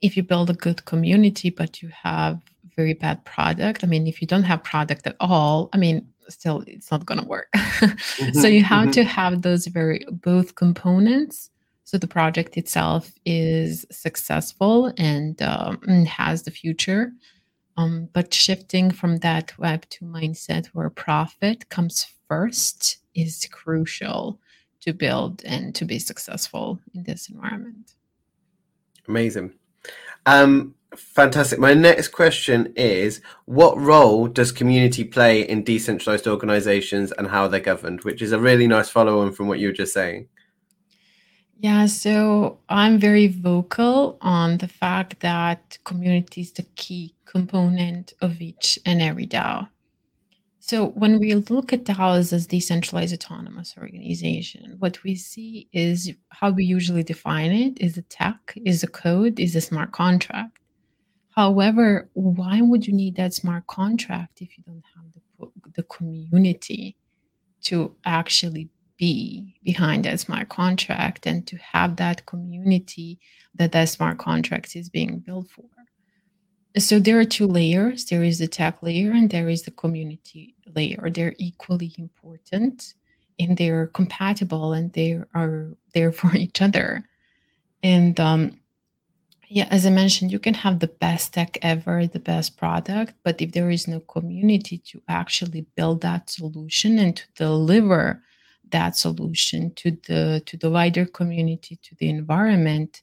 if 0.00 0.16
you 0.16 0.24
build 0.24 0.50
a 0.50 0.54
good 0.54 0.84
community 0.84 1.50
but 1.50 1.80
you 1.80 1.88
have 1.88 2.40
very 2.76 2.94
bad 2.94 3.24
product, 3.24 3.84
I 3.84 3.86
mean, 3.86 4.08
if 4.08 4.20
you 4.20 4.26
don't 4.26 4.42
have 4.42 4.64
product 4.64 5.06
at 5.06 5.14
all, 5.20 5.68
I 5.72 5.76
mean, 5.76 6.08
still 6.28 6.64
it's 6.66 6.90
not 6.90 7.06
going 7.06 7.20
to 7.20 7.26
work 7.26 7.48
mm-hmm, 7.54 8.38
so 8.38 8.46
you 8.46 8.62
have 8.62 8.84
mm-hmm. 8.84 8.92
to 8.92 9.04
have 9.04 9.42
those 9.42 9.66
very 9.66 10.04
both 10.10 10.54
components 10.54 11.50
so 11.84 11.98
the 11.98 12.06
project 12.06 12.56
itself 12.56 13.12
is 13.24 13.84
successful 13.90 14.92
and 14.96 15.40
um, 15.42 15.80
has 16.06 16.42
the 16.42 16.50
future 16.50 17.12
um, 17.76 18.08
but 18.12 18.34
shifting 18.34 18.90
from 18.90 19.18
that 19.18 19.56
web 19.58 19.88
2 19.88 20.04
mindset 20.04 20.66
where 20.68 20.90
profit 20.90 21.68
comes 21.68 22.06
first 22.28 22.98
is 23.14 23.48
crucial 23.50 24.38
to 24.80 24.92
build 24.92 25.42
and 25.44 25.74
to 25.74 25.84
be 25.84 25.98
successful 25.98 26.78
in 26.94 27.02
this 27.04 27.28
environment 27.28 27.94
amazing 29.08 29.52
um, 30.26 30.74
Fantastic. 30.96 31.58
My 31.58 31.72
next 31.72 32.08
question 32.08 32.72
is 32.76 33.20
What 33.46 33.78
role 33.78 34.28
does 34.28 34.52
community 34.52 35.04
play 35.04 35.40
in 35.42 35.64
decentralized 35.64 36.26
organizations 36.26 37.12
and 37.12 37.28
how 37.28 37.48
they're 37.48 37.60
governed? 37.60 38.04
Which 38.04 38.20
is 38.20 38.32
a 38.32 38.38
really 38.38 38.66
nice 38.66 38.90
follow 38.90 39.20
on 39.20 39.32
from 39.32 39.48
what 39.48 39.58
you 39.58 39.68
were 39.68 39.72
just 39.72 39.94
saying. 39.94 40.28
Yeah, 41.62 41.86
so 41.86 42.58
I'm 42.68 42.98
very 42.98 43.28
vocal 43.28 44.18
on 44.20 44.58
the 44.58 44.66
fact 44.66 45.20
that 45.20 45.78
community 45.84 46.40
is 46.40 46.50
the 46.50 46.64
key 46.74 47.14
component 47.24 48.14
of 48.20 48.40
each 48.40 48.80
and 48.84 49.00
every 49.00 49.28
DAO. 49.28 49.68
So 50.58 50.88
when 50.88 51.20
we 51.20 51.34
look 51.36 51.72
at 51.72 51.84
DAOs 51.84 52.32
as 52.32 52.48
decentralized 52.48 53.14
autonomous 53.14 53.76
organization, 53.78 54.74
what 54.80 55.04
we 55.04 55.14
see 55.14 55.68
is 55.72 56.12
how 56.30 56.50
we 56.50 56.64
usually 56.64 57.04
define 57.04 57.52
it 57.52 57.80
is 57.80 57.96
a 57.96 58.02
tech, 58.02 58.54
is 58.64 58.82
a 58.82 58.88
code, 58.88 59.38
is 59.38 59.54
a 59.54 59.60
smart 59.60 59.92
contract. 59.92 60.58
However, 61.30 62.08
why 62.14 62.60
would 62.60 62.88
you 62.88 62.92
need 62.92 63.14
that 63.16 63.34
smart 63.34 63.68
contract 63.68 64.42
if 64.42 64.58
you 64.58 64.64
don't 64.66 64.82
have 64.96 65.04
the, 65.38 65.72
the 65.76 65.82
community 65.84 66.96
to 67.66 67.94
actually 68.04 68.68
be 69.02 69.52
behind 69.64 70.04
that 70.04 70.20
smart 70.20 70.48
contract 70.48 71.26
and 71.26 71.44
to 71.44 71.56
have 71.56 71.96
that 71.96 72.24
community 72.24 73.18
that 73.56 73.72
that 73.72 73.88
smart 73.88 74.16
contract 74.18 74.76
is 74.76 74.88
being 74.88 75.18
built 75.18 75.50
for? 75.50 75.64
So 76.78 77.00
there 77.00 77.18
are 77.18 77.24
two 77.24 77.48
layers. 77.48 78.04
There 78.04 78.22
is 78.22 78.38
the 78.38 78.46
tech 78.46 78.80
layer 78.80 79.10
and 79.10 79.28
there 79.28 79.48
is 79.48 79.62
the 79.62 79.72
community 79.72 80.54
layer. 80.76 81.10
They're 81.10 81.34
equally 81.38 81.92
important 81.98 82.94
and 83.40 83.56
they're 83.56 83.88
compatible 83.88 84.72
and 84.72 84.92
they 84.92 85.20
are 85.34 85.76
there 85.94 86.12
for 86.20 86.36
each 86.36 86.62
other. 86.62 87.02
And 87.82 88.20
um, 88.20 88.60
yeah, 89.48 89.66
as 89.72 89.84
I 89.84 89.90
mentioned, 89.90 90.30
you 90.30 90.38
can 90.38 90.54
have 90.54 90.78
the 90.78 90.94
best 91.06 91.34
tech 91.34 91.58
ever, 91.60 92.06
the 92.06 92.20
best 92.20 92.56
product, 92.56 93.14
but 93.24 93.42
if 93.42 93.50
there 93.50 93.68
is 93.68 93.88
no 93.88 93.98
community 93.98 94.78
to 94.78 95.02
actually 95.08 95.66
build 95.74 96.02
that 96.02 96.30
solution 96.30 97.00
and 97.00 97.16
to 97.16 97.24
deliver 97.34 98.22
that 98.72 98.96
solution 98.96 99.72
to 99.76 99.92
the 100.06 100.42
to 100.46 100.56
the 100.56 100.70
wider 100.70 101.06
community, 101.06 101.78
to 101.82 101.94
the 101.96 102.08
environment, 102.08 103.02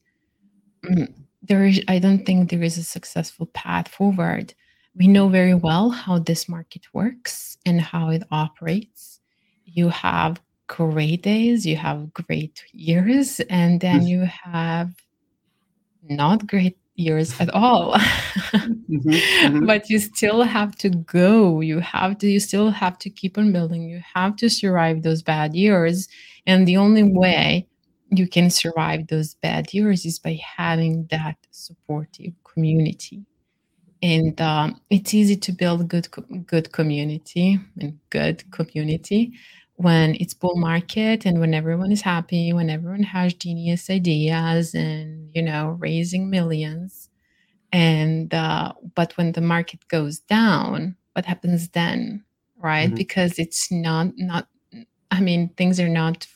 mm, 0.84 1.12
there 1.42 1.66
is 1.66 1.82
I 1.88 2.00
don't 2.00 2.26
think 2.26 2.50
there 2.50 2.64
is 2.64 2.78
a 2.78 2.84
successful 2.84 3.48
path 3.48 3.88
forward. 3.88 4.54
We 4.96 5.08
know 5.08 5.30
very 5.30 5.54
well 5.54 5.90
how 5.92 6.20
this 6.20 6.50
market 6.50 6.86
works 6.94 7.58
and 7.66 7.80
how 7.80 8.10
it 8.10 8.24
operates. 8.32 9.22
You 9.66 9.90
have 9.90 10.42
great 10.68 11.22
days, 11.24 11.66
you 11.66 11.78
have 11.78 12.12
great 12.14 12.64
years, 12.74 13.40
and 13.50 13.80
then 13.80 14.06
you 14.06 14.22
have 14.22 14.92
not 16.04 16.48
great 16.48 16.78
years 16.96 17.40
at 17.40 17.50
all 17.52 17.96
mm-hmm, 18.90 19.10
mm-hmm. 19.10 19.66
but 19.66 19.90
you 19.90 20.00
still 20.00 20.44
have 20.44 20.76
to 20.78 20.90
go. 20.90 21.62
You 21.62 21.80
have 21.80 22.18
to 22.20 22.28
you 22.28 22.40
still 22.40 22.72
have 22.72 22.98
to 23.00 23.10
keep 23.10 23.38
on 23.38 23.52
building. 23.52 23.84
You 23.84 24.02
have 24.14 24.36
to 24.38 24.50
survive 24.50 25.04
those 25.04 25.22
bad 25.22 25.56
years. 25.56 26.08
And 26.46 26.68
the 26.68 26.78
only 26.78 27.04
way 27.04 27.68
you 28.12 28.28
can 28.28 28.50
survive 28.50 29.08
those 29.08 29.36
bad 29.36 29.74
years 29.74 30.06
is 30.06 30.20
by 30.20 30.40
having 30.58 31.08
that 31.12 31.38
supportive 31.52 32.34
community. 32.44 33.26
And 34.02 34.40
um, 34.42 34.82
it's 34.90 35.14
easy 35.14 35.36
to 35.36 35.52
build 35.52 35.88
good 35.88 36.08
good 36.46 36.72
community 36.72 37.60
and 37.80 38.00
good 38.10 38.50
community 38.52 39.34
when 39.76 40.16
it's 40.16 40.34
bull 40.34 40.58
market 40.58 41.26
and 41.26 41.40
when 41.40 41.54
everyone 41.54 41.92
is 41.92 42.02
happy, 42.02 42.52
when 42.52 42.70
everyone 42.70 43.04
has 43.04 43.34
genius 43.34 43.90
ideas 43.90 44.74
and 44.74 45.30
you 45.34 45.42
know 45.42 45.78
raising 45.80 46.30
millions, 46.30 47.09
and 47.72 48.34
uh, 48.34 48.74
but 48.96 49.16
when 49.18 49.34
the 49.34 49.42
market 49.42 49.88
goes 49.88 50.20
down, 50.20 50.96
what 51.14 51.26
happens 51.26 51.70
then, 51.70 52.24
right? 52.58 52.88
Mm-hmm. 52.88 52.96
Because 52.96 53.40
it's 53.40 53.72
not 53.72 54.12
not. 54.18 54.48
I 55.12 55.22
mean, 55.22 55.50
things 55.58 55.80
are 55.80 55.90
not 55.90 56.28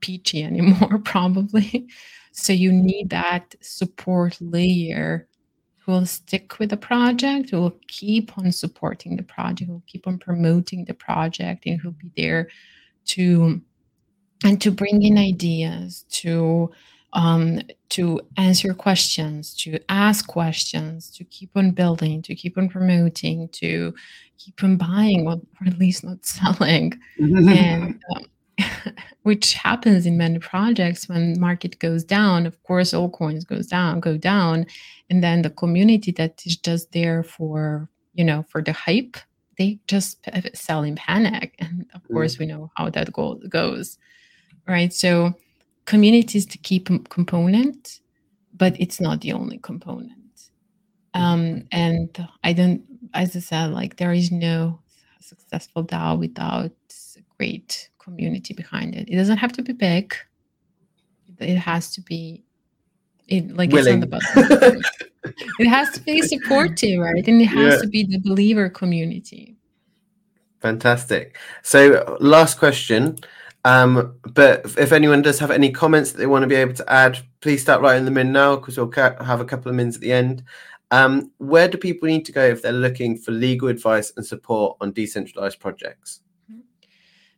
peachy 0.00 0.42
anymore, 0.44 0.98
probably. 1.04 1.88
So 2.32 2.52
you 2.52 2.72
need 2.72 3.10
that 3.10 3.54
support 3.60 4.38
layer 4.40 5.28
who 5.78 5.92
will 5.92 6.06
stick 6.06 6.58
with 6.58 6.70
the 6.70 6.76
project, 6.76 7.50
who 7.50 7.60
will 7.60 7.78
keep 7.88 8.36
on 8.38 8.52
supporting 8.52 9.16
the 9.16 9.22
project, 9.22 9.66
who 9.66 9.74
will 9.74 9.84
keep 9.86 10.06
on 10.06 10.18
promoting 10.18 10.84
the 10.84 10.94
project, 10.94 11.66
and 11.66 11.80
who'll 11.80 11.92
be 11.92 12.12
there 12.16 12.48
to 13.06 13.60
and 14.44 14.60
to 14.60 14.70
bring 14.70 15.02
in 15.02 15.18
ideas 15.18 16.04
to 16.08 16.70
um, 17.12 17.60
to 17.90 18.20
answer 18.36 18.72
questions, 18.74 19.54
to 19.56 19.78
ask 19.88 20.26
questions, 20.26 21.10
to 21.10 21.24
keep 21.24 21.50
on 21.56 21.72
building, 21.72 22.22
to 22.22 22.34
keep 22.34 22.56
on 22.56 22.68
promoting, 22.68 23.48
to 23.48 23.94
keep 24.38 24.62
on 24.62 24.76
buying, 24.76 25.26
or, 25.26 25.40
at 25.66 25.78
least 25.78 26.04
not 26.04 26.24
selling, 26.26 26.98
and 27.18 28.00
um, 28.16 28.24
which 29.22 29.54
happens 29.54 30.06
in 30.06 30.16
many 30.16 30.38
projects 30.38 31.08
when 31.08 31.38
market 31.40 31.78
goes 31.78 32.04
down. 32.04 32.46
Of 32.46 32.62
course, 32.62 32.94
all 32.94 33.10
coins 33.10 33.44
goes 33.44 33.66
down, 33.66 34.00
go 34.00 34.16
down, 34.16 34.66
and 35.08 35.22
then 35.22 35.42
the 35.42 35.50
community 35.50 36.12
that 36.12 36.42
is 36.46 36.56
just 36.56 36.92
there 36.92 37.22
for 37.22 37.88
you 38.14 38.24
know 38.24 38.44
for 38.48 38.62
the 38.62 38.72
hype 38.72 39.16
they 39.58 39.78
just 39.86 40.26
sell 40.54 40.82
in 40.82 40.96
panic 40.96 41.54
and 41.58 41.86
of 41.94 42.02
mm. 42.04 42.12
course 42.12 42.38
we 42.38 42.46
know 42.46 42.70
how 42.76 42.88
that 42.88 43.12
go- 43.12 43.40
goes 43.48 43.98
right 44.66 44.92
so 44.92 45.34
community 45.90 46.38
is 46.38 46.46
the 46.46 46.58
key 46.58 46.80
p- 46.80 47.04
component 47.08 48.00
but 48.56 48.72
it's 48.78 49.00
not 49.00 49.20
the 49.20 49.32
only 49.32 49.58
component 49.58 50.36
mm. 51.14 51.20
um, 51.20 51.62
and 51.72 52.26
i 52.44 52.52
don't 52.52 52.82
as 53.14 53.36
i 53.36 53.40
said 53.40 53.72
like 53.72 53.96
there 53.96 54.12
is 54.12 54.30
no 54.30 54.80
successful 55.20 55.84
dao 55.84 56.18
without 56.18 56.72
a 57.16 57.22
great 57.36 57.90
community 57.98 58.54
behind 58.54 58.94
it 58.94 59.08
it 59.08 59.16
doesn't 59.16 59.38
have 59.38 59.52
to 59.52 59.62
be 59.62 59.72
big 59.72 60.14
it 61.38 61.56
has 61.56 61.92
to 61.92 62.00
be 62.02 62.44
it 63.28 63.56
like 63.56 63.70
Willing. 63.70 63.86
it's 63.86 63.94
on 63.94 64.00
the 64.00 64.06
button 64.06 64.82
it 65.58 65.68
has 65.68 65.90
to 65.92 66.00
be 66.00 66.22
supportive, 66.34 67.00
right? 67.00 67.26
And 67.26 67.40
it 67.40 67.46
has 67.46 67.74
yeah. 67.74 67.80
to 67.80 67.88
be 67.88 68.04
the 68.04 68.18
believer 68.18 68.68
community. 68.68 69.56
Fantastic. 70.60 71.38
So, 71.62 72.16
last 72.20 72.58
question. 72.58 73.18
Um, 73.64 74.14
but 74.22 74.64
if 74.78 74.92
anyone 74.92 75.22
does 75.22 75.38
have 75.38 75.50
any 75.50 75.70
comments 75.70 76.12
that 76.12 76.18
they 76.18 76.26
want 76.26 76.42
to 76.42 76.48
be 76.48 76.54
able 76.54 76.74
to 76.74 76.92
add, 76.92 77.18
please 77.40 77.60
start 77.60 77.82
writing 77.82 78.06
them 78.06 78.18
in 78.18 78.32
now 78.32 78.56
because 78.56 78.78
we'll 78.78 78.90
have 78.92 79.40
a 79.40 79.44
couple 79.44 79.68
of 79.68 79.76
minutes 79.76 79.96
at 79.96 80.02
the 80.02 80.12
end. 80.12 80.42
Um, 80.90 81.30
where 81.38 81.68
do 81.68 81.78
people 81.78 82.08
need 82.08 82.24
to 82.24 82.32
go 82.32 82.44
if 82.44 82.62
they're 82.62 82.72
looking 82.72 83.16
for 83.16 83.30
legal 83.30 83.68
advice 83.68 84.12
and 84.16 84.26
support 84.26 84.76
on 84.80 84.92
decentralized 84.92 85.60
projects? 85.60 86.20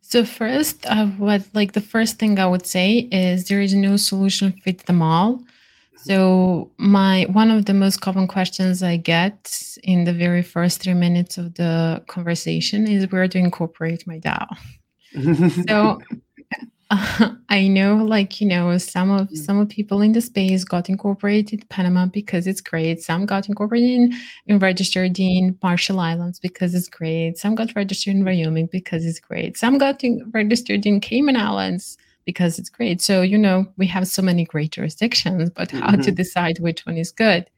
So 0.01 0.25
first, 0.25 0.87
uh, 0.87 1.07
what 1.07 1.43
like 1.55 1.73
the 1.73 1.81
first 1.81 2.19
thing 2.19 2.39
I 2.39 2.47
would 2.47 2.67
say 2.67 3.09
is 3.11 3.49
there 3.49 3.61
is 3.61 3.75
no 3.75 3.97
solution 3.97 4.53
fit 4.53 4.87
them 4.87 5.03
all. 5.03 5.43
So 5.97 6.71
my 6.79 7.27
one 7.31 7.51
of 7.51 7.67
the 7.67 7.75
most 7.75 8.01
common 8.01 8.27
questions 8.27 8.83
I 8.83 8.97
get 8.97 9.77
in 9.85 10.05
the 10.05 10.13
very 10.13 10.43
first 10.43 10.83
three 10.83 10.95
minutes 10.95 11.39
of 11.39 11.55
the 11.55 12.03
conversation 12.09 12.89
is 12.89 13.11
where 13.13 13.29
to 13.29 13.39
incorporate 13.39 14.07
my 14.07 14.19
DAO. 14.19 14.49
So 15.69 16.01
I 17.49 17.69
know, 17.69 17.97
like 17.97 18.41
you 18.41 18.47
know, 18.47 18.77
some 18.77 19.11
of 19.11 19.29
mm. 19.29 19.37
some 19.37 19.59
of 19.59 19.71
people 19.71 20.03
in 20.03 20.13
the 20.13 20.21
space 20.21 20.63
got 20.63 20.91
incorporated 20.91 21.67
Panama 21.71 22.07
because 22.07 22.47
it's 22.47 22.61
great. 22.61 23.01
Some 23.01 23.25
got 23.25 23.49
incorporated 23.49 23.91
in, 23.91 24.13
in 24.47 24.59
registered 24.59 25.19
in 25.19 25.59
Marshall 25.63 26.01
Islands 26.01 26.39
because 26.39 26.75
it's 26.75 26.89
great. 26.89 27.39
Some 27.39 27.55
got 27.55 27.75
registered 27.75 28.15
in 28.15 28.25
Wyoming 28.27 28.69
because 28.71 29.07
it's 29.07 29.21
great. 29.21 29.57
Some 29.57 29.79
got 29.79 30.05
in, 30.05 30.31
registered 30.35 30.85
in 30.85 31.01
Cayman 31.01 31.37
Islands 31.37 31.97
because 32.27 32.59
it's 32.59 32.69
great. 32.69 33.01
So 33.01 33.23
you 33.23 33.39
know, 33.39 33.67
we 33.79 33.87
have 33.87 34.07
so 34.07 34.21
many 34.21 34.45
great 34.45 34.73
jurisdictions, 34.73 35.49
but 35.49 35.71
how 35.71 35.93
mm-hmm. 35.93 36.03
to 36.03 36.11
decide 36.11 36.59
which 36.59 36.85
one 36.85 36.99
is 36.99 37.11
good? 37.11 37.49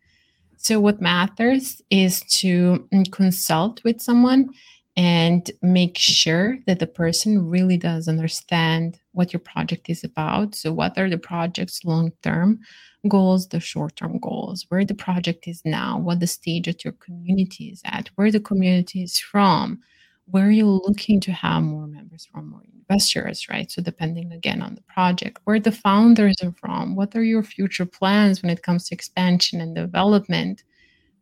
So 0.58 0.78
what 0.78 1.00
matters 1.00 1.82
is 1.90 2.22
to 2.38 2.86
mm, 2.92 3.10
consult 3.10 3.82
with 3.82 4.00
someone 4.00 4.50
and 4.96 5.50
make 5.60 5.98
sure 5.98 6.58
that 6.66 6.78
the 6.78 6.86
person 6.86 7.48
really 7.48 7.76
does 7.76 8.06
understand 8.06 9.00
what 9.12 9.32
your 9.32 9.40
project 9.40 9.90
is 9.90 10.04
about. 10.04 10.54
So, 10.54 10.72
what 10.72 10.96
are 10.98 11.10
the 11.10 11.18
project's 11.18 11.84
long 11.84 12.12
term 12.22 12.60
goals, 13.08 13.48
the 13.48 13.60
short 13.60 13.96
term 13.96 14.18
goals, 14.18 14.66
where 14.68 14.84
the 14.84 14.94
project 14.94 15.48
is 15.48 15.62
now, 15.64 15.98
what 15.98 16.20
the 16.20 16.26
stage 16.26 16.66
that 16.66 16.84
your 16.84 16.94
community 16.94 17.66
is 17.66 17.82
at, 17.84 18.10
where 18.14 18.30
the 18.30 18.40
community 18.40 19.02
is 19.02 19.18
from, 19.18 19.80
where 20.26 20.50
you're 20.50 20.66
looking 20.86 21.20
to 21.20 21.32
have 21.32 21.62
more 21.62 21.88
members 21.88 22.26
from, 22.26 22.50
more 22.50 22.62
investors, 22.72 23.48
right? 23.48 23.70
So, 23.72 23.82
depending 23.82 24.32
again 24.32 24.62
on 24.62 24.76
the 24.76 24.82
project, 24.82 25.40
where 25.42 25.60
the 25.60 25.72
founders 25.72 26.36
are 26.42 26.54
from, 26.60 26.94
what 26.94 27.16
are 27.16 27.24
your 27.24 27.42
future 27.42 27.86
plans 27.86 28.42
when 28.42 28.50
it 28.50 28.62
comes 28.62 28.88
to 28.88 28.94
expansion 28.94 29.60
and 29.60 29.74
development 29.74 30.62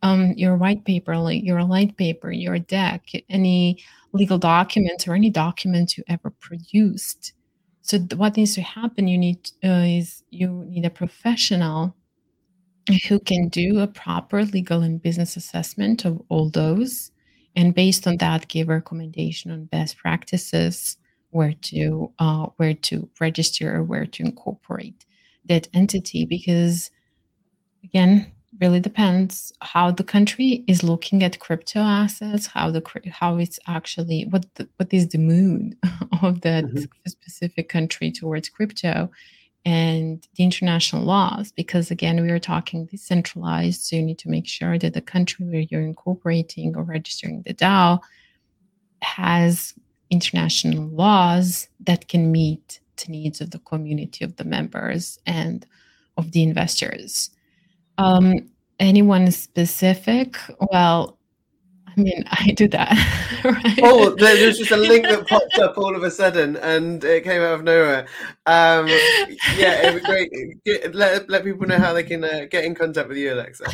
um, 0.02 0.32
your 0.36 0.56
white 0.56 0.84
paper, 0.84 1.16
like 1.16 1.44
your 1.44 1.62
light 1.64 1.96
paper, 1.96 2.30
your 2.30 2.58
deck, 2.58 3.08
any 3.28 3.82
legal 4.12 4.38
documents 4.38 5.06
or 5.06 5.14
any 5.14 5.30
documents 5.30 5.96
you 5.96 6.04
ever 6.08 6.30
produced. 6.30 7.32
So 7.82 7.98
th- 7.98 8.14
what 8.14 8.36
needs 8.36 8.54
to 8.54 8.62
happen? 8.62 9.08
You 9.08 9.18
need 9.18 9.50
uh, 9.64 9.84
is 9.86 10.22
you 10.30 10.64
need 10.68 10.84
a 10.84 10.90
professional 10.90 11.96
who 13.08 13.20
can 13.20 13.48
do 13.48 13.80
a 13.80 13.86
proper 13.86 14.44
legal 14.44 14.82
and 14.82 15.00
business 15.00 15.36
assessment 15.36 16.04
of 16.04 16.20
all 16.28 16.50
those, 16.50 17.12
and 17.54 17.74
based 17.74 18.06
on 18.06 18.16
that, 18.18 18.48
give 18.48 18.68
a 18.68 18.74
recommendation 18.74 19.50
on 19.50 19.66
best 19.66 19.96
practices, 19.96 20.96
where 21.30 21.54
to 21.62 22.12
uh, 22.18 22.46
where 22.56 22.74
to 22.74 23.08
register, 23.20 23.76
or 23.76 23.84
where 23.84 24.06
to 24.06 24.22
incorporate 24.24 25.06
that 25.48 25.68
entity. 25.74 26.24
Because 26.24 26.90
again, 27.84 28.31
really 28.60 28.80
depends 28.80 29.52
how 29.60 29.90
the 29.90 30.04
country 30.04 30.64
is 30.66 30.82
looking 30.82 31.22
at 31.22 31.38
crypto 31.38 31.80
assets 31.80 32.46
how 32.46 32.70
the 32.70 32.82
how 33.10 33.36
it's 33.38 33.58
actually 33.66 34.24
what 34.30 34.44
the, 34.56 34.68
what 34.76 34.92
is 34.92 35.08
the 35.08 35.18
mood 35.18 35.76
of 36.22 36.42
that 36.42 36.64
mm-hmm. 36.64 36.84
specific 37.06 37.68
country 37.68 38.10
towards 38.10 38.48
crypto 38.48 39.10
and 39.64 40.26
the 40.36 40.44
international 40.44 41.02
laws 41.02 41.52
because 41.52 41.90
again 41.90 42.20
we 42.20 42.30
are 42.30 42.38
talking 42.38 42.84
decentralized 42.86 43.80
so 43.80 43.96
you 43.96 44.02
need 44.02 44.18
to 44.18 44.28
make 44.28 44.46
sure 44.46 44.78
that 44.78 44.92
the 44.92 45.00
country 45.00 45.46
where 45.46 45.60
you're 45.70 45.80
incorporating 45.80 46.76
or 46.76 46.82
registering 46.82 47.42
the 47.42 47.54
DAO 47.54 48.00
has 49.00 49.74
international 50.10 50.86
laws 50.88 51.68
that 51.80 52.08
can 52.08 52.30
meet 52.30 52.80
the 52.96 53.10
needs 53.10 53.40
of 53.40 53.50
the 53.50 53.58
community 53.60 54.24
of 54.24 54.36
the 54.36 54.44
members 54.44 55.18
and 55.26 55.66
of 56.16 56.32
the 56.32 56.42
investors 56.42 57.30
um, 58.02 58.48
anyone 58.78 59.30
specific? 59.30 60.36
Well, 60.72 61.18
I 61.96 62.00
mean, 62.00 62.24
I 62.30 62.52
do 62.52 62.68
that. 62.68 63.18
Right? 63.44 63.80
Oh, 63.82 64.10
there's 64.10 64.56
just 64.56 64.70
a 64.70 64.76
link 64.76 65.04
that 65.08 65.26
popped 65.26 65.58
up 65.58 65.76
all 65.76 65.96
of 65.96 66.04
a 66.04 66.12
sudden, 66.12 66.56
and 66.58 67.02
it 67.02 67.24
came 67.24 67.42
out 67.42 67.54
of 67.54 67.64
nowhere. 67.64 68.06
Um, 68.46 68.86
yeah, 69.56 69.88
it'd 69.88 70.00
be 70.00 70.06
great. 70.06 70.30
Get, 70.64 70.94
let 70.94 71.28
let 71.28 71.42
people 71.42 71.66
know 71.66 71.78
how 71.78 71.92
they 71.92 72.04
can 72.04 72.22
uh, 72.22 72.46
get 72.48 72.64
in 72.64 72.76
contact 72.76 73.08
with 73.08 73.16
you, 73.16 73.30
Aléksa. 73.30 73.66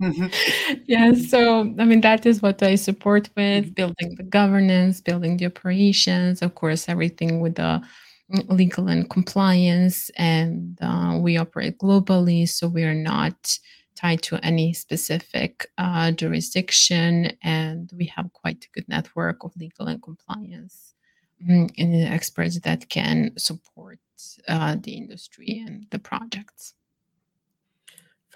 yeah, 0.86 1.12
so 1.12 1.60
I 1.78 1.84
mean 1.84 2.00
that 2.00 2.26
is 2.26 2.42
what 2.42 2.60
I 2.60 2.74
support 2.74 3.30
with 3.36 3.72
building 3.72 4.16
the 4.16 4.24
governance, 4.24 5.00
building 5.00 5.36
the 5.36 5.46
operations, 5.46 6.42
of 6.42 6.56
course, 6.56 6.88
everything 6.88 7.38
with 7.38 7.54
the 7.54 7.80
legal 8.28 8.88
and 8.88 9.08
compliance, 9.08 10.10
and 10.16 10.78
uh, 10.80 11.18
we 11.20 11.36
operate 11.36 11.78
globally, 11.78 12.48
so 12.48 12.68
we 12.68 12.84
are 12.84 12.94
not 12.94 13.58
tied 13.94 14.22
to 14.22 14.38
any 14.44 14.72
specific 14.72 15.66
uh, 15.78 16.10
jurisdiction, 16.10 17.32
and 17.42 17.90
we 17.96 18.06
have 18.06 18.32
quite 18.32 18.64
a 18.64 18.68
good 18.74 18.88
network 18.88 19.44
of 19.44 19.56
legal 19.56 19.86
and 19.86 20.02
compliance 20.02 20.94
mm, 21.42 21.70
experts 22.10 22.60
that 22.60 22.88
can 22.88 23.30
support 23.38 23.98
uh, 24.48 24.76
the 24.82 24.92
industry 24.92 25.62
and 25.66 25.86
the 25.90 25.98
projects. 25.98 26.74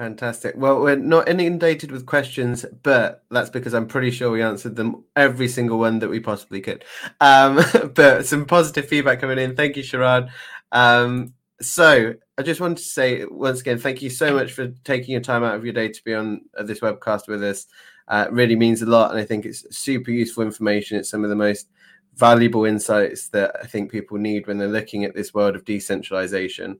Fantastic. 0.00 0.54
Well, 0.56 0.80
we're 0.80 0.96
not 0.96 1.28
inundated 1.28 1.92
with 1.92 2.06
questions, 2.06 2.64
but 2.82 3.22
that's 3.30 3.50
because 3.50 3.74
I'm 3.74 3.86
pretty 3.86 4.10
sure 4.10 4.30
we 4.30 4.40
answered 4.40 4.74
them 4.74 5.04
every 5.14 5.46
single 5.46 5.78
one 5.78 5.98
that 5.98 6.08
we 6.08 6.20
possibly 6.20 6.62
could. 6.62 6.86
Um, 7.20 7.60
but 7.94 8.24
some 8.24 8.46
positive 8.46 8.88
feedback 8.88 9.20
coming 9.20 9.38
in. 9.38 9.54
Thank 9.54 9.76
you, 9.76 9.82
Sharad. 9.82 10.30
Um, 10.72 11.34
so 11.60 12.14
I 12.38 12.42
just 12.42 12.62
wanted 12.62 12.78
to 12.78 12.82
say 12.82 13.26
once 13.26 13.60
again, 13.60 13.78
thank 13.78 14.00
you 14.00 14.08
so 14.08 14.32
much 14.32 14.52
for 14.52 14.68
taking 14.84 15.12
your 15.12 15.20
time 15.20 15.44
out 15.44 15.54
of 15.54 15.64
your 15.66 15.74
day 15.74 15.88
to 15.88 16.02
be 16.02 16.14
on 16.14 16.40
uh, 16.56 16.62
this 16.62 16.80
webcast 16.80 17.28
with 17.28 17.44
us. 17.44 17.66
Uh, 18.08 18.26
really 18.30 18.56
means 18.56 18.80
a 18.80 18.86
lot, 18.86 19.10
and 19.10 19.20
I 19.20 19.26
think 19.26 19.44
it's 19.44 19.66
super 19.76 20.12
useful 20.12 20.44
information. 20.44 20.96
It's 20.96 21.10
some 21.10 21.24
of 21.24 21.28
the 21.28 21.36
most 21.36 21.68
valuable 22.16 22.64
insights 22.64 23.28
that 23.28 23.54
I 23.62 23.66
think 23.66 23.92
people 23.92 24.16
need 24.16 24.46
when 24.46 24.56
they're 24.56 24.66
looking 24.66 25.04
at 25.04 25.14
this 25.14 25.34
world 25.34 25.56
of 25.56 25.66
decentralization. 25.66 26.78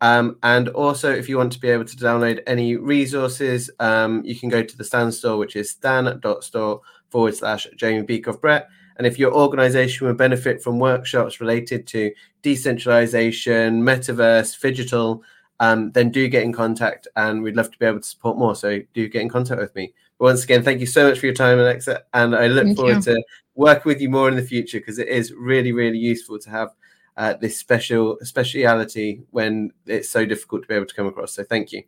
um, 0.00 0.36
and 0.42 0.68
also, 0.68 1.10
if 1.10 1.28
you 1.28 1.36
want 1.36 1.52
to 1.52 1.60
be 1.60 1.68
able 1.68 1.84
to 1.84 1.96
download 1.96 2.40
any 2.46 2.76
resources, 2.76 3.70
um, 3.80 4.22
you 4.24 4.36
can 4.36 4.48
go 4.48 4.62
to 4.62 4.76
the 4.76 4.84
Stan 4.84 5.10
store, 5.10 5.38
which 5.38 5.56
is 5.56 5.70
stan.store 5.70 6.80
forward 7.10 7.34
slash 7.34 7.66
Jamie 7.76 8.06
Bykov 8.06 8.40
Brett. 8.40 8.68
And 8.96 9.06
if 9.06 9.18
your 9.18 9.32
organization 9.32 10.06
would 10.06 10.16
benefit 10.16 10.62
from 10.62 10.78
workshops 10.78 11.40
related 11.40 11.86
to 11.88 12.12
decentralization, 12.42 13.82
metaverse, 13.82 14.60
digital, 14.60 15.22
um, 15.60 15.90
then 15.92 16.10
do 16.10 16.28
get 16.28 16.42
in 16.42 16.52
contact 16.52 17.08
and 17.16 17.42
we'd 17.42 17.56
love 17.56 17.70
to 17.70 17.78
be 17.78 17.86
able 17.86 18.00
to 18.00 18.06
support 18.06 18.38
more. 18.38 18.54
So 18.54 18.80
do 18.94 19.08
get 19.08 19.22
in 19.22 19.28
contact 19.28 19.60
with 19.60 19.74
me. 19.74 19.92
But 20.18 20.26
once 20.26 20.44
again, 20.44 20.62
thank 20.62 20.80
you 20.80 20.86
so 20.86 21.08
much 21.08 21.18
for 21.18 21.26
your 21.26 21.34
time, 21.34 21.58
Aléksa. 21.58 22.00
And 22.14 22.34
I 22.34 22.46
look 22.46 22.64
thank 22.64 22.76
forward 22.76 23.06
you. 23.06 23.14
to 23.14 23.22
working 23.54 23.84
with 23.84 24.00
you 24.00 24.08
more 24.08 24.28
in 24.28 24.36
the 24.36 24.42
future 24.42 24.78
because 24.78 24.98
it 24.98 25.08
is 25.08 25.32
really, 25.32 25.72
really 25.72 25.98
useful 25.98 26.38
to 26.40 26.50
have 26.50 26.70
uh, 27.16 27.34
this 27.34 27.58
special 27.58 28.18
speciality 28.22 29.22
when 29.30 29.72
it's 29.86 30.08
so 30.08 30.24
difficult 30.24 30.62
to 30.62 30.68
be 30.68 30.74
able 30.74 30.86
to 30.86 30.94
come 30.94 31.06
across. 31.06 31.32
So 31.32 31.44
thank 31.44 31.72
you. 31.72 31.82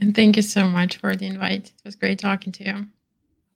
And 0.00 0.14
thank 0.14 0.36
you 0.36 0.42
so 0.42 0.68
much 0.68 0.98
for 0.98 1.16
the 1.16 1.26
invite. 1.26 1.66
It 1.66 1.84
was 1.84 1.96
great 1.96 2.18
talking 2.18 2.52
to 2.52 2.64
you. 2.64 2.86